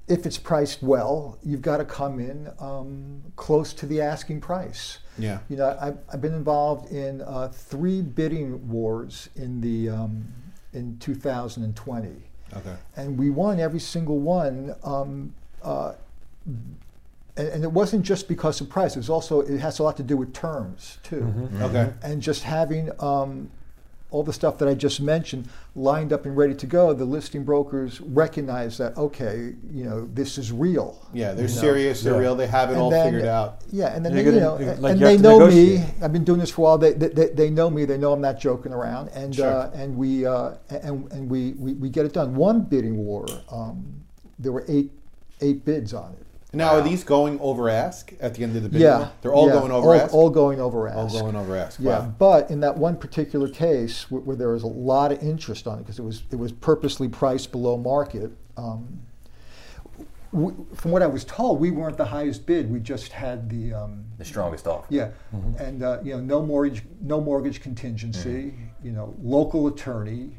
if 0.08 0.26
it's 0.26 0.38
priced 0.38 0.84
well, 0.84 1.38
you've 1.44 1.62
got 1.62 1.78
to 1.78 1.86
come 1.86 2.20
in 2.20 2.50
um, 2.60 3.22
close 3.36 3.74
to 3.74 3.86
the 3.86 4.02
asking 4.02 4.42
price. 4.42 5.00
yeah. 5.18 5.40
You 5.50 5.56
know, 5.58 5.78
I've, 5.80 5.98
I've 6.12 6.22
been 6.22 6.34
involved 6.34 6.92
in 6.92 7.22
uh, 7.22 7.48
three 7.50 8.02
bidding 8.02 8.68
wars 8.70 9.30
in 9.36 9.62
the 9.62 9.90
um, 9.90 10.26
in 10.74 10.98
2020, 11.00 12.10
Okay. 12.56 12.76
and 12.98 13.18
we 13.18 13.30
won 13.30 13.60
every 13.60 13.80
single 13.80 14.20
one. 14.20 14.76
Um, 14.84 15.34
uh, 15.64 15.94
and, 16.46 17.48
and 17.48 17.64
it 17.64 17.72
wasn't 17.72 18.04
just 18.04 18.28
because 18.28 18.60
of 18.62 18.70
price; 18.70 18.96
it 18.96 19.00
was 19.00 19.10
also 19.10 19.40
it 19.42 19.60
has 19.60 19.80
a 19.80 19.84
lot 19.84 19.96
to 19.98 20.04
do 20.04 20.18
with 20.18 20.34
terms 20.34 20.98
too, 21.04 21.22
Mm-hmm. 21.22 21.64
Okay. 21.64 21.94
and 22.04 22.22
just 22.22 22.44
having 22.44 22.92
um, 23.00 23.50
all 24.14 24.24
the 24.24 24.32
stuff 24.32 24.60
that 24.60 24.70
I 24.70 24.76
just 24.76 25.02
mentioned 25.02 25.50
lined 25.76 26.14
up 26.14 26.26
and 26.26 26.38
ready 26.38 26.54
to 26.54 26.68
go. 26.68 26.94
The 26.94 27.04
listing 27.04 27.44
brokers 27.44 28.00
recognize 28.00 28.78
that 28.78 28.96
okay, 28.96 29.56
you 29.72 29.84
know, 29.84 30.08
this 30.14 30.38
is 30.38 30.52
real. 30.52 31.06
Yeah, 31.14 31.34
they're 31.34 31.48
you 31.48 31.56
know? 31.56 31.62
serious. 31.62 32.04
They're 32.04 32.14
Yeah. 32.14 32.20
real. 32.20 32.36
They 32.36 32.46
have 32.48 32.70
it 32.70 32.74
And 32.74 32.82
all 32.82 32.92
then- 32.92 33.06
figured 33.12 33.26
out. 33.28 33.62
Yeah, 33.72 33.88
and 33.88 34.06
then 34.06 34.14
You're 34.14 34.24
they, 34.32 34.40
gonna- 34.40 34.66
know, 34.66 34.74
like, 34.80 34.92
and 34.92 35.00
you 35.00 35.06
they 35.08 35.12
have 35.14 35.22
to 35.22 35.28
know 35.40 35.48
me. 35.48 35.84
I've 36.02 36.14
been 36.14 36.24
doing 36.24 36.40
this 36.40 36.52
for 36.52 36.62
a 36.62 36.64
while. 36.66 36.78
They, 36.78 36.94
they, 36.94 37.30
they 37.30 37.50
know 37.50 37.70
me. 37.72 37.86
They 37.86 37.98
know 37.98 38.14
I'm 38.14 38.22
not 38.22 38.40
joking 38.40 38.72
around, 38.72 39.10
and 39.16 39.34
Sure. 39.36 39.48
uh, 39.52 39.72
and 39.74 39.98
we 39.98 40.26
uh, 40.28 40.52
and 40.70 41.12
and 41.12 41.30
we, 41.30 41.54
we, 41.54 41.74
we 41.74 41.90
get 41.90 42.06
it 42.06 42.14
done. 42.14 42.36
One 42.36 42.62
bidding 42.62 42.98
war, 42.98 43.26
um, 43.52 43.84
there 44.38 44.52
were 44.52 44.64
eight 44.68 44.92
eight 45.42 45.66
bids 45.66 45.94
on 45.94 46.12
it. 46.14 46.26
Now, 46.56 46.76
are 46.76 46.82
these 46.84 47.04
going 47.04 47.40
over 47.40 47.68
ask 47.68 48.14
at 48.20 48.36
the 48.36 48.44
end 48.44 48.56
of 48.56 48.62
the 48.62 48.70
bid? 48.70 48.82
yeah, 48.82 49.10
They're 49.22 49.34
all 49.34 49.48
yeah, 49.48 49.54
going 49.54 49.72
over 49.72 49.88
all, 49.88 49.94
ask. 49.94 50.14
All 50.14 50.30
going 50.30 50.62
over 50.62 50.88
ask. 50.88 50.98
All 51.16 51.22
going 51.22 51.36
over 51.36 51.56
ask. 51.58 51.80
Yeah, 51.80 52.00
Wow. 52.00 52.14
but 52.20 52.52
in 52.52 52.60
that 52.60 52.78
one 52.78 52.96
particular 52.98 53.50
case 53.50 54.10
where, 54.12 54.22
where 54.22 54.36
there 54.36 54.50
was 54.50 54.62
a 54.64 54.68
lot 54.68 55.12
of 55.12 55.22
interest 55.24 55.66
on 55.68 55.80
it 55.80 55.82
because 55.82 55.98
it 55.98 56.04
was 56.04 56.24
it 56.32 56.36
was 56.38 56.52
purposely 56.52 57.08
priced 57.10 57.52
below 57.52 57.76
market. 57.78 58.32
Um, 58.56 59.00
we, 60.32 60.52
from 60.76 60.92
what 60.92 61.02
I 61.04 61.08
was 61.08 61.26
told, 61.26 61.60
we 61.60 61.70
weren't 61.72 61.98
the 61.98 62.06
highest 62.06 62.46
bid. 62.46 62.72
We 62.72 62.80
just 62.80 63.12
had 63.12 63.50
the 63.50 63.74
um, 63.74 64.06
The 64.18 64.26
strongest 64.26 64.68
offer. 64.68 64.86
yeah, 64.90 65.10
and 65.58 65.82
uh, 65.84 66.00
you 66.04 66.14
know, 66.16 66.22
no 66.22 66.46
mortgage, 66.46 66.84
no 67.02 67.20
mortgage 67.22 67.62
contingency. 67.62 68.54
You 68.84 68.92
know, 68.92 69.16
local 69.22 69.68
attorney, 69.68 70.36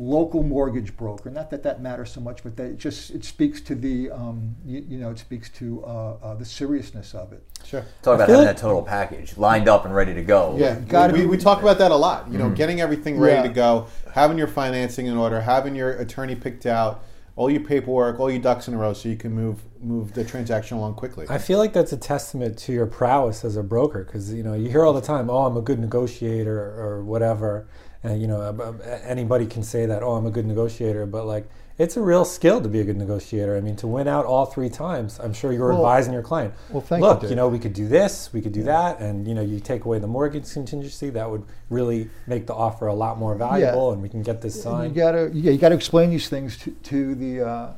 local 0.00 0.42
mortgage 0.42 0.96
broker. 0.96 1.30
Not 1.30 1.50
that 1.50 1.62
that 1.62 1.82
matters 1.82 2.10
so 2.10 2.20
much, 2.20 2.42
but 2.42 2.56
that 2.56 2.64
it 2.64 2.78
just 2.78 3.10
it 3.10 3.22
speaks 3.24 3.60
to 3.60 3.74
the 3.74 4.10
um, 4.10 4.56
you, 4.64 4.84
you 4.88 4.98
know 4.98 5.10
it 5.10 5.18
speaks 5.18 5.50
to 5.50 5.84
uh, 5.84 6.14
uh, 6.22 6.34
the 6.34 6.44
seriousness 6.44 7.14
of 7.14 7.32
it. 7.32 7.44
Sure. 7.64 7.84
Talk 8.02 8.14
about 8.14 8.28
having 8.30 8.46
like- 8.46 8.56
that 8.56 8.60
total 8.60 8.82
package 8.82 9.36
lined 9.36 9.68
up 9.68 9.84
and 9.84 9.94
ready 9.94 10.14
to 10.14 10.22
go. 10.22 10.56
Yeah, 10.58 10.80
Gotta 10.88 11.12
we, 11.12 11.20
be- 11.20 11.26
we 11.26 11.36
talk 11.36 11.60
about 11.60 11.78
that 11.78 11.90
a 11.90 11.96
lot. 11.96 12.30
You 12.32 12.38
know, 12.38 12.50
getting 12.50 12.80
everything 12.80 13.20
ready 13.20 13.36
Yeah. 13.36 13.42
to 13.42 13.48
go, 13.50 13.86
having 14.14 14.38
your 14.38 14.48
financing 14.48 15.06
in 15.06 15.16
order, 15.16 15.40
having 15.42 15.74
your 15.74 15.92
attorney 15.92 16.34
picked 16.34 16.64
out, 16.64 17.04
all 17.36 17.50
your 17.50 17.60
paperwork, 17.62 18.18
all 18.18 18.30
your 18.30 18.40
ducks 18.40 18.68
in 18.68 18.74
a 18.74 18.78
row, 18.78 18.94
so 18.94 19.08
you 19.08 19.16
can 19.16 19.32
move 19.32 19.60
move 19.82 20.12
the 20.14 20.24
transaction 20.24 20.76
along 20.78 20.94
quickly. 20.94 21.26
I 21.28 21.38
feel 21.38 21.58
like 21.58 21.72
that's 21.72 21.92
a 21.92 21.96
testament 21.96 22.58
to 22.60 22.72
your 22.72 22.86
prowess 22.86 23.44
as 23.44 23.56
a 23.56 23.62
broker 23.62 24.04
because 24.04 24.32
you 24.32 24.42
know 24.42 24.54
you 24.54 24.70
hear 24.70 24.84
all 24.84 24.94
the 24.94 25.00
time, 25.02 25.28
"Oh, 25.28 25.44
I'm 25.44 25.56
a 25.58 25.62
good 25.62 25.78
negotiator" 25.78 26.58
or 26.58 27.02
whatever, 27.04 27.66
and 28.02 28.20
you 28.20 28.26
know 28.26 28.42
ab- 28.48 28.80
anybody 29.04 29.46
can 29.46 29.62
say 29.62 29.86
that, 29.86 30.02
"Oh, 30.02 30.12
I'm 30.14 30.26
a 30.26 30.30
good 30.30 30.46
negotiator," 30.46 31.06
but 31.06 31.26
like 31.26 31.48
it's 31.78 31.96
a 31.96 32.00
real 32.02 32.26
skill 32.26 32.60
to 32.60 32.68
be 32.68 32.80
a 32.80 32.84
good 32.84 32.98
negotiator. 32.98 33.56
I 33.56 33.60
mean, 33.62 33.74
to 33.76 33.86
win 33.86 34.06
out 34.06 34.26
all 34.26 34.44
three 34.44 34.68
times, 34.68 35.18
I'm 35.22 35.32
sure 35.32 35.50
you're 35.50 35.68
Well- 35.68 35.78
advising 35.78 36.12
your 36.12 36.22
client. 36.22 36.52
well, 36.70 36.82
thank 36.82 37.00
Look, 37.02 37.20
Dave. 37.22 37.30
you 37.30 37.36
know, 37.36 37.48
we 37.48 37.58
could 37.58 37.72
do 37.72 37.88
this, 37.88 38.30
we 38.34 38.42
could 38.42 38.52
do 38.52 38.62
that, 38.64 39.00
and 39.00 39.26
you 39.26 39.34
know, 39.34 39.40
you 39.40 39.60
take 39.60 39.86
away 39.86 39.98
the 39.98 40.06
mortgage 40.06 40.52
contingency, 40.52 41.08
that 41.10 41.30
would 41.30 41.42
really 41.70 42.10
make 42.26 42.46
the 42.46 42.54
offer 42.54 42.86
a 42.86 42.94
lot 42.94 43.18
more 43.18 43.34
valuable, 43.34 43.92
and 43.92 44.02
we 44.02 44.08
can 44.10 44.22
get 44.22 44.42
this 44.42 44.62
signed. 44.62 44.94
You 44.94 45.02
gotta, 45.02 45.30
yeah, 45.32 45.52
you 45.52 45.58
gotta 45.58 45.74
explain 45.74 46.10
these 46.10 46.28
things 46.28 46.58
to, 46.58 46.70
to 46.70 47.14
the, 47.14 47.40
uh, 47.42 47.68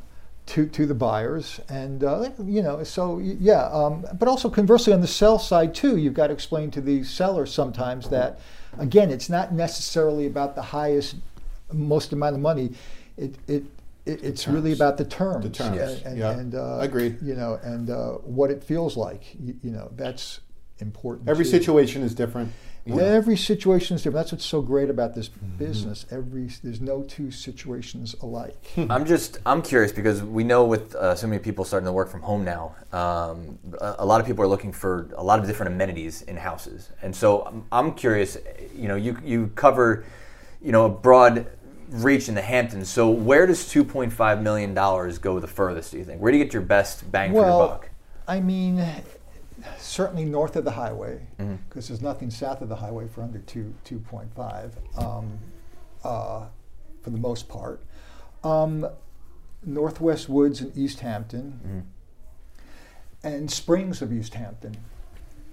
to, 0.47 0.67
to 0.67 0.87
the 0.87 0.95
buyers, 0.95 1.61
and 1.69 2.03
uh, 2.03 2.31
you 2.45 2.63
know, 2.63 2.83
so 2.85 3.19
yeah. 3.19 3.67
Um, 3.67 4.05
but 4.19 4.29
also 4.29 4.51
conversely, 4.51 4.93
on 4.93 5.01
the 5.01 5.07
sell 5.07 5.39
side 5.39 5.75
too, 5.75 5.97
you've 5.97 6.15
got 6.15 6.29
to 6.29 6.33
explain 6.33 6.71
to 6.73 6.81
the 6.81 7.05
seller 7.05 7.47
sometimes 7.47 8.09
that, 8.09 8.41
again, 8.79 9.11
it's 9.11 9.31
not 9.31 9.53
necessarily 9.53 10.27
about 10.27 10.55
the 10.55 10.63
highest, 10.63 11.17
most 11.73 12.13
amount 12.13 12.35
of 12.35 12.41
money. 12.41 12.75
It, 13.17 13.37
it, 13.47 13.65
it 14.05 14.25
it's 14.25 14.49
really 14.49 14.73
about 14.73 14.97
the 14.97 15.05
terms. 15.05 15.45
The 15.45 15.51
terms, 15.51 15.79
and, 15.79 16.07
and, 16.07 16.19
yeah. 16.19 16.31
and 16.33 16.55
uh, 16.57 16.79
Agreed. 16.81 17.19
You 17.23 17.35
know, 17.35 17.61
and 17.63 17.89
uh, 17.89 18.13
what 18.25 18.51
it 18.51 18.65
feels 18.65 18.97
like. 18.97 19.37
You, 19.41 19.55
you 19.63 19.71
know, 19.71 19.91
that's 19.95 20.41
important. 20.79 21.29
Every 21.29 21.45
too. 21.45 21.53
situation 21.53 22.03
is 22.03 22.15
different. 22.15 22.53
Know. 22.87 22.99
Every 22.99 23.37
situation 23.37 23.95
is 23.95 24.03
different. 24.03 24.25
That's 24.25 24.33
what's 24.33 24.45
so 24.45 24.61
great 24.63 24.91
about 24.91 25.15
this 25.15 25.29
Mm-hmm. 25.29 25.57
business. 25.59 26.07
Every 26.11 26.49
there's 26.65 26.81
no 26.81 27.03
two 27.03 27.31
situations 27.31 28.15
alike. 28.23 28.57
I'm 28.91 29.05
just 29.07 29.39
I'm 29.47 29.63
curious 29.63 29.93
because 29.93 30.23
we 30.23 30.45
know 30.45 30.65
with 30.65 30.95
uh, 30.95 31.15
so 31.15 31.27
many 31.27 31.41
people 31.41 31.65
starting 31.65 31.87
to 31.87 31.93
work 31.93 32.11
from 32.11 32.23
home 32.23 32.45
now, 32.45 32.75
um, 32.93 33.59
a, 33.81 33.97
a 34.01 34.07
lot 34.07 34.21
of 34.21 34.27
people 34.27 34.45
are 34.45 34.49
looking 34.49 34.73
for 34.73 35.09
a 35.17 35.23
lot 35.23 35.39
of 35.39 35.47
different 35.47 35.73
amenities 35.73 36.23
in 36.23 36.37
houses, 36.37 36.91
and 37.03 37.15
so 37.15 37.43
I'm, 37.43 37.65
I'm 37.71 37.95
curious. 37.95 38.37
You 38.75 38.89
know, 38.89 38.97
you 38.97 39.17
you 39.25 39.53
cover, 39.55 40.05
you 40.61 40.73
know, 40.73 40.87
a 40.87 40.89
broad 40.89 41.47
reach 41.91 42.29
in 42.29 42.35
the 42.35 42.43
Hamptons. 42.43 42.89
So 42.89 43.11
where 43.11 43.47
does 43.47 43.65
2.5 43.65 44.43
million 44.43 44.73
dollars 44.75 45.19
go 45.19 45.39
the 45.39 45.47
furthest? 45.47 45.93
Do 45.93 45.99
you 45.99 46.05
think? 46.05 46.21
Where 46.21 46.33
do 46.33 46.39
you 46.39 46.45
get 46.45 46.53
your 46.53 46.63
best 46.63 47.11
bang 47.13 47.31
for 47.31 47.37
your 47.37 47.45
well, 47.45 47.69
buck? 47.69 47.91
I 48.27 48.41
mean, 48.41 48.77
certainly 49.79 50.25
north 50.25 50.57
of 50.57 50.65
the 50.65 50.73
highway, 50.73 51.27
Mm-hmm. 51.39 51.57
because 51.69 51.89
there's 51.89 52.03
nothing 52.03 52.31
south 52.31 52.61
of 52.63 52.69
the 52.69 52.77
highway 52.77 53.09
for 53.09 53.23
under 53.23 53.39
two 53.41 53.75
two 53.85 53.99
point 53.99 54.35
five, 54.35 54.75
um, 54.97 55.39
uh, 56.05 56.47
for 57.03 57.11
the 57.11 57.19
most 57.19 57.49
part. 57.49 57.83
Um, 58.45 58.87
Northwest 59.65 60.29
Woods 60.29 60.61
and 60.61 60.77
East 60.77 61.01
Hampton, 61.01 61.61
Mm-hmm. 61.67 63.27
and 63.29 63.51
Springs 63.51 64.03
of 64.03 64.13
East 64.13 64.35
Hampton. 64.35 64.77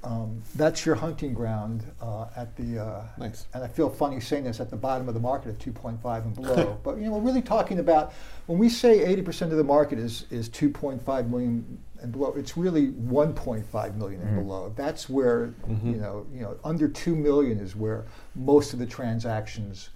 Um, 0.03 0.41
that's 0.55 0.85
your 0.85 0.95
hunting 0.95 1.33
ground 1.33 1.83
uh, 2.01 2.27
at 2.35 2.55
the. 2.55 2.79
Uh, 2.79 3.03
Nice. 3.17 3.47
And 3.53 3.63
I 3.63 3.67
feel 3.67 3.89
funny 3.89 4.19
saying 4.19 4.45
this 4.45 4.59
at 4.59 4.69
the 4.69 4.77
bottom 4.77 5.07
of 5.07 5.13
the 5.13 5.19
market 5.19 5.49
at 5.49 5.59
2.5 5.59 6.23
and 6.23 6.35
below. 6.35 6.79
but 6.83 6.97
you 6.97 7.03
know, 7.05 7.11
we're 7.11 7.19
really 7.21 7.41
talking 7.41 7.79
about 7.79 8.13
when 8.45 8.57
we 8.57 8.69
say 8.69 8.99
80% 8.99 9.43
of 9.51 9.57
the 9.57 9.63
market 9.63 9.99
is 9.99 10.25
is 10.31 10.47
2.5 10.49 11.29
million 11.29 11.77
and 12.01 12.11
below. 12.13 12.33
It's 12.37 12.55
really 12.55 12.87
1.5 12.91 13.95
million 13.95 14.21
and 14.21 14.35
below. 14.37 14.71
That's 14.75 15.09
where 15.09 15.53
you 15.67 15.97
know 15.97 16.25
you 16.33 16.41
know 16.41 16.57
under 16.63 16.87
two 16.87 17.15
million 17.15 17.59
is 17.59 17.75
where 17.75 18.05
most 18.35 18.71
of 18.73 18.79
the 18.79 18.85
transactions 18.85 19.89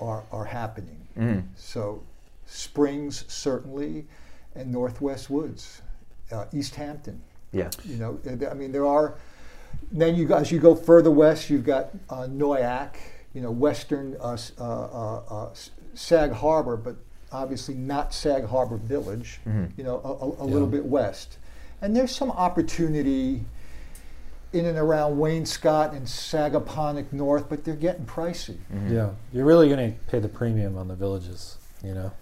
are 0.00 0.24
are 0.32 0.46
happening. 0.46 1.06
Mhm. 1.18 1.44
So 1.56 2.02
Springs 2.46 3.24
certainly, 3.28 4.06
and 4.54 4.72
Northwest 4.72 5.28
Woods, 5.30 5.82
uh, 6.30 6.46
East 6.52 6.74
Hampton. 6.74 7.20
Yeah. 7.52 7.70
You 7.84 7.96
know, 7.96 8.18
I 8.50 8.54
mean, 8.54 8.72
there 8.72 8.86
are. 8.86 9.16
Then 9.92 10.16
you 10.16 10.32
as 10.34 10.50
you 10.50 10.58
go 10.58 10.74
further 10.74 11.10
west, 11.10 11.50
you've 11.50 11.64
got 11.64 11.90
uh, 12.08 12.26
Noyac, 12.26 12.94
you 13.34 13.42
know, 13.42 13.50
western 13.50 14.16
uh, 14.20 14.38
uh, 14.58 14.64
uh, 14.64 15.22
uh, 15.28 15.54
Sag 15.94 16.32
Harbor, 16.32 16.76
but 16.76 16.96
obviously 17.30 17.74
not 17.74 18.14
Sag 18.14 18.46
Harbor 18.46 18.78
Village. 18.78 19.40
You 19.76 19.84
know, 19.84 20.00
a, 20.02 20.42
a, 20.42 20.44
a 20.44 20.46
little 20.46 20.66
bit 20.66 20.84
west, 20.84 21.36
and 21.82 21.94
there's 21.94 22.14
some 22.14 22.30
opportunity 22.30 23.44
in 24.54 24.66
and 24.66 24.78
around 24.78 25.16
Wainscott 25.16 25.92
and 25.94 26.06
Sagaponack 26.06 27.12
North, 27.12 27.48
but 27.48 27.64
they're 27.64 27.74
getting 27.74 28.04
pricey. 28.04 28.56
Yeah, 28.88 29.10
you're 29.32 29.46
really 29.46 29.68
going 29.68 29.92
to 29.92 29.98
pay 30.08 30.18
the 30.18 30.28
premium 30.28 30.76
on 30.76 30.88
the 30.88 30.94
villages, 30.94 31.56
you 31.84 31.94
know. 31.94 32.12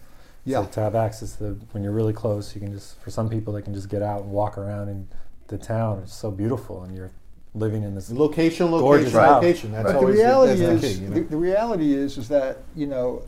Yeah. 0.45 0.63
So 0.63 0.71
to 0.71 0.81
have 0.81 0.95
access 0.95 1.37
to 1.37 1.59
when 1.73 1.85
you're 1.85 1.93
really 1.93 2.13
close, 2.13 2.55
you 2.55 2.61
can 2.61 2.73
just 2.73 2.99
for 3.01 3.11
some 3.11 3.29
people 3.29 3.53
they 3.53 3.63
can 3.63 3.75
just 3.75 3.89
get 3.89 4.03
out 4.03 4.23
and 4.23 4.31
walk 4.31 4.59
around 4.59 4.89
in 4.89 5.09
the 5.49 5.59
town. 5.59 6.01
It's 6.03 6.15
so 6.15 6.31
beautiful, 6.31 6.83
and 6.83 6.97
you're 6.97 7.11
living 7.55 7.83
in 7.83 7.95
this. 7.95 8.11
Location, 8.11 8.69
Gorgeous 8.71 9.13
location, 9.15 9.21
house. 9.21 9.43
location. 9.43 9.73
That's 9.73 9.93
But 9.93 10.01
the 10.01 10.07
reality 10.07 10.61
that's 10.63 10.85
is, 10.85 10.99
the 10.99 10.99
key, 10.99 11.05
you 11.05 11.09
know? 11.11 11.15
the, 11.15 11.21
the 11.23 11.37
reality 11.37 11.93
is, 11.95 12.19
is 12.19 12.29
that 12.29 12.59
you 12.77 12.87
know, 12.87 13.23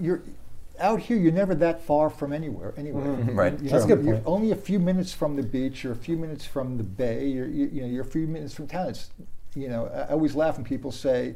you're 0.00 0.22
out 0.80 1.00
here. 1.00 1.16
You're 1.16 1.32
never 1.32 1.54
that 1.56 1.82
far 1.84 2.10
from 2.10 2.32
anywhere. 2.32 2.72
Anywhere, 2.76 3.04
Mhm, 3.04 3.36
right. 3.36 3.52
You 3.60 3.70
That's 3.70 3.84
a 3.84 3.88
know, 3.88 3.96
good 3.96 4.04
You're 4.04 4.14
point. 4.16 4.26
only 4.26 4.50
a 4.52 4.56
few 4.56 4.78
minutes 4.78 5.12
from 5.12 5.36
the 5.36 5.42
beach. 5.42 5.84
You're 5.84 5.92
a 5.92 5.96
few 5.96 6.16
minutes 6.16 6.44
from 6.44 6.76
the 6.76 6.82
bay. 6.84 7.26
You're, 7.28 7.46
you, 7.46 7.66
you 7.72 7.82
know, 7.82 7.88
you're 7.88 8.02
a 8.02 8.06
few 8.06 8.26
minutes 8.26 8.54
from 8.54 8.66
town. 8.66 8.88
It's, 8.88 9.10
you 9.54 9.68
know, 9.68 9.86
I 9.94 10.00
I 10.00 10.08
always 10.08 10.34
laugh 10.34 10.56
when 10.56 10.64
people 10.64 10.90
say. 10.92 11.34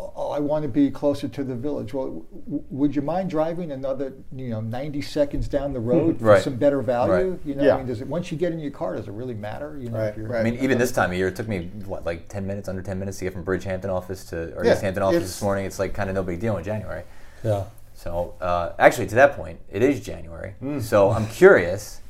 Oh, 0.00 0.30
I 0.30 0.38
want 0.38 0.62
to 0.62 0.68
be 0.68 0.90
closer 0.92 1.26
to 1.26 1.42
the 1.42 1.56
village. 1.56 1.92
Well, 1.92 2.06
w- 2.06 2.24
w- 2.44 2.64
would 2.70 2.94
you 2.94 3.02
mind 3.02 3.30
driving 3.30 3.72
another, 3.72 4.12
you 4.34 4.48
know, 4.50 4.60
90 4.60 5.02
seconds 5.02 5.48
down 5.48 5.72
the 5.72 5.80
road 5.80 6.20
for 6.20 6.24
Right. 6.26 6.42
some 6.42 6.54
better 6.54 6.80
value? 6.82 7.30
Right. 7.32 7.40
You 7.44 7.54
know, 7.56 7.64
Yeah. 7.64 7.74
I 7.74 7.78
mean, 7.78 7.86
does 7.86 8.00
it 8.00 8.06
once 8.06 8.30
you 8.30 8.38
get 8.38 8.52
in 8.52 8.60
your 8.60 8.70
car, 8.70 8.94
does 8.94 9.08
it 9.08 9.12
really 9.12 9.34
matter? 9.34 9.76
You 9.80 9.90
know, 9.90 9.98
Right, 9.98 10.08
if 10.10 10.16
you're, 10.16 10.28
right. 10.28 10.40
I 10.40 10.42
mean, 10.44 10.54
even 10.60 10.78
this 10.78 10.92
time 10.92 11.10
of 11.10 11.16
year, 11.16 11.26
it 11.28 11.34
took 11.36 11.48
me 11.48 11.70
what, 11.84 12.06
like 12.06 12.28
ten 12.28 12.46
minutes, 12.46 12.68
under 12.68 12.80
ten 12.80 12.98
minutes 13.00 13.18
to 13.18 13.24
get 13.24 13.32
from 13.32 13.44
Bridgehampton 13.44 13.88
office 13.88 14.24
to 14.26 14.56
or 14.56 14.64
Yeah, 14.64 14.74
East 14.74 14.82
Hampton 14.82 15.02
office 15.02 15.22
this 15.24 15.42
morning. 15.42 15.64
It's 15.64 15.80
like 15.80 15.94
kind 15.94 16.08
of 16.08 16.14
no 16.14 16.22
big 16.22 16.38
deal 16.38 16.56
in 16.56 16.62
January. 16.62 17.02
Yeah. 17.42 17.64
So 17.94 18.34
uh, 18.40 18.70
actually, 18.78 19.08
to 19.08 19.16
that 19.16 19.32
point, 19.34 19.58
it 19.68 19.82
is 19.82 19.98
January. 20.00 20.54
Mm. 20.62 20.80
So 20.80 21.10
I'm 21.10 21.26
curious, 21.26 22.00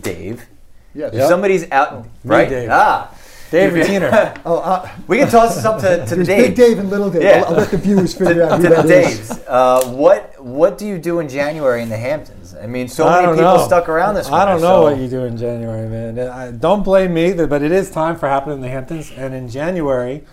Dave. 0.00 0.46
Yes. 0.94 1.14
If 1.14 1.28
somebody's 1.28 1.70
out, 1.70 2.04
me, 2.04 2.10
right? 2.24 2.48
Dave. 2.48 2.70
Ah, 2.72 3.14
Dave 3.50 3.72
Retiner. 3.72 4.40
Oh, 4.46 4.58
uh, 4.58 4.88
we 5.08 5.18
can 5.18 5.28
toss 5.28 5.54
this 5.56 5.64
up 5.64 5.80
to, 5.80 6.04
to 6.06 6.24
Dave. 6.24 6.48
Big 6.48 6.54
Dave 6.56 6.78
and 6.78 6.88
Little 6.90 7.10
Dave. 7.10 7.22
Yeah. 7.22 7.38
I'll, 7.42 7.46
I'll 7.46 7.52
let 7.54 7.70
the 7.70 7.78
viewers 7.78 8.14
To, 8.14 8.24
figure 8.26 8.42
out 8.44 8.50
to 8.50 8.56
who 8.56 8.62
the 8.62 8.82
that 8.82 8.86
is. 8.86 9.30
Daves. 9.30 9.44
Uh, 9.48 9.88
what 9.90 10.34
what 10.42 10.78
do 10.78 10.86
you 10.86 10.98
do 10.98 11.20
in 11.20 11.28
January 11.28 11.82
in 11.82 11.88
the 11.88 11.96
Hamptons? 11.96 12.54
I 12.54 12.66
mean, 12.66 12.88
so 12.88 13.06
I 13.06 13.22
many 13.22 13.38
people 13.38 13.56
know. 13.56 13.66
stuck 13.66 13.88
around 13.88 14.14
this. 14.14 14.28
I 14.28 14.44
don't 14.44 14.60
know 14.60 14.78
so- 14.78 14.82
what 14.82 14.98
you 14.98 15.08
do 15.08 15.24
in 15.24 15.36
January, 15.36 15.88
man. 15.88 16.18
I, 16.18 16.50
don't 16.52 16.82
blame 16.82 17.14
me, 17.14 17.32
but 17.32 17.62
it 17.62 17.72
is 17.72 17.90
time 17.90 18.16
for 18.16 18.28
happening 18.28 18.56
in 18.56 18.62
the 18.62 18.68
Hamptons, 18.68 19.10
and 19.10 19.34
in 19.34 19.48
January, 19.48 20.24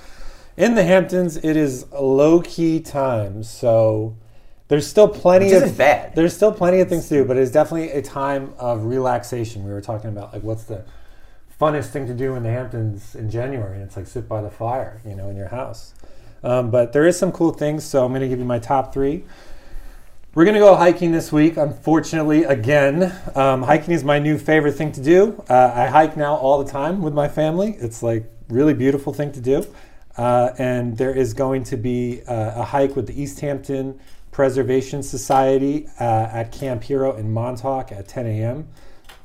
in 0.58 0.75
the 0.75 0.84
Hamptons, 0.84 1.38
it 1.38 1.58
is 1.58 1.86
low 1.91 2.41
key 2.41 2.79
time. 2.79 3.43
So 3.43 4.15
there's 4.67 4.88
still 4.88 5.08
plenty 5.08 5.51
of 5.53 5.77
bad. 5.77 6.15
There's 6.15 6.36
still 6.36 6.51
plenty 6.51 6.79
of 6.79 6.89
things 6.89 7.08
to 7.10 7.15
do, 7.15 7.25
but 7.25 7.38
it's 7.38 7.51
definitely 7.51 7.91
a 7.91 8.01
time 8.01 8.53
of 8.58 8.86
relaxation. 8.86 9.63
We 9.63 9.72
were 9.72 9.82
talking 9.82 10.10
about 10.10 10.34
like 10.34 10.43
what's 10.43 10.63
the 10.65 10.84
funnest 11.60 11.89
thing 11.89 12.07
to 12.07 12.13
do 12.13 12.36
in 12.36 12.43
the 12.43 12.50
Hamptons 12.50 13.15
in 13.15 13.29
January, 13.29 13.75
and 13.75 13.83
it's 13.83 13.95
like 13.95 14.07
sit 14.07 14.27
by 14.27 14.41
the 14.41 14.50
fire, 14.50 15.01
you 15.05 15.15
know, 15.15 15.29
in 15.29 15.36
your 15.36 15.50
house. 15.50 15.93
Um, 16.43 16.72
but 16.72 16.93
there 16.93 17.05
is 17.05 17.17
some 17.17 17.31
cool 17.31 17.53
things, 17.53 17.83
so 17.83 18.03
I'm 18.03 18.12
going 18.12 18.22
to 18.22 18.27
give 18.27 18.39
you 18.39 18.45
my 18.45 18.60
top 18.60 18.93
three. 18.93 19.24
We're 20.36 20.45
going 20.45 20.55
to 20.55 20.60
go 20.60 20.75
hiking 20.75 21.12
this 21.12 21.31
week, 21.31 21.57
unfortunately, 21.57 22.43
again. 22.43 23.13
Um, 23.36 23.62
hiking 23.62 23.93
is 23.93 24.03
my 24.03 24.17
new 24.17 24.39
favorite 24.39 24.74
thing 24.74 24.91
to 24.93 25.01
do. 25.01 25.43
Uh, 25.48 25.72
I 25.75 25.86
hike 25.86 26.17
now 26.17 26.36
all 26.36 26.63
the 26.63 26.69
time 26.69 27.03
with 27.03 27.13
my 27.13 27.27
family. 27.27 27.77
It's 27.79 28.01
like 28.01 28.25
really 28.50 28.74
beautiful 28.74 29.13
thing 29.13 29.31
to 29.33 29.39
do. 29.39 29.65
Uh, 30.17 30.50
and 30.57 30.98
there 30.98 31.15
is 31.15 31.33
going 31.33 31.63
to 31.65 31.77
be 31.77 32.22
uh, 32.27 32.62
a 32.62 32.63
hike 32.63 32.95
with 32.95 33.07
the 33.07 33.22
East 33.22 33.39
Hampton 33.41 34.00
Preservation 34.31 35.03
Society 35.03 35.88
uh, 36.00 36.29
at 36.31 36.51
Camp 36.51 36.83
Hero 36.83 37.15
in 37.15 37.31
Montauk 37.31 37.91
at 37.91 38.07
10 38.07 38.25
a.m. 38.25 38.67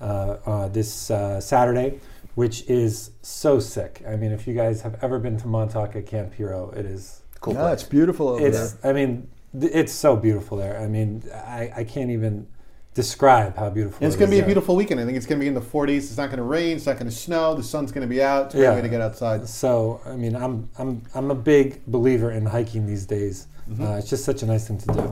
Uh, 0.00 0.04
uh, 0.44 0.68
this 0.68 0.92
Saturday, 1.40 2.00
which 2.38 2.57
is 2.68 3.11
so 3.23 3.59
sick. 3.59 4.02
I 4.07 4.14
mean, 4.21 4.30
if 4.33 4.47
you 4.47 4.54
guys 4.54 4.83
have 4.83 4.97
ever 5.02 5.18
been 5.18 5.37
to 5.38 5.49
Montauk 5.49 5.97
at 5.97 6.07
Camp 6.07 6.35
Hero, 6.35 6.71
it 6.80 6.87
is 6.87 7.23
Cool. 7.40 7.54
Yeah, 7.54 7.61
place. 7.62 7.73
it's 7.80 7.88
beautiful 7.99 8.28
over 8.30 8.47
it's 8.47 8.73
there. 8.73 8.90
i 8.90 8.92
mean 8.99 9.28
th- 9.61 9.73
it's 9.80 9.92
so 9.92 10.16
beautiful 10.16 10.54
there 10.59 10.76
i 10.85 10.87
mean 10.88 11.23
i, 11.61 11.62
I 11.80 11.85
can't 11.85 12.11
even 12.11 12.49
describe 12.95 13.57
how 13.57 13.71
beautiful 13.71 13.99
And 13.99 14.07
it's 14.09 14.16
it 14.16 14.18
going 14.21 14.30
to 14.33 14.37
is 14.37 14.40
be 14.40 14.45
a 14.45 14.47
beautiful 14.52 14.75
weekend. 14.75 14.99
I 15.00 15.04
think 15.04 15.16
it's 15.16 15.26
going 15.30 15.38
to 15.40 15.45
be 15.45 15.52
in 15.54 15.54
the 15.54 15.68
40s. 15.76 15.99
It's 16.09 16.16
not 16.16 16.26
going 16.33 16.38
to 16.38 16.50
rain. 16.59 16.76
It's 16.78 16.87
not 16.87 16.97
going 16.99 17.11
to 17.14 17.14
snow. 17.26 17.54
The 17.54 17.62
sun's 17.62 17.92
going 17.92 18.07
to 18.09 18.12
be 18.16 18.21
out. 18.21 18.47
It's 18.47 18.54
a 18.54 18.59
great 18.59 18.64
Yeah. 18.66 18.75
way 18.75 18.83
to 18.83 18.88
get 18.97 19.00
outside. 19.09 19.40
so 19.49 20.00
i 20.12 20.14
mean 20.23 20.35
i'm 20.45 20.54
i'm 20.80 20.90
i'm 21.16 21.28
a 21.30 21.40
big 21.54 21.66
believer 21.97 22.30
in 22.38 22.45
hiking 22.57 22.83
these 22.92 23.04
days 23.16 23.37
uh, 23.80 23.99
it's 24.00 24.11
just 24.14 24.25
such 24.30 24.40
a 24.42 24.47
nice 24.47 24.64
thing 24.68 24.78
to 24.85 24.88
do 25.00 25.07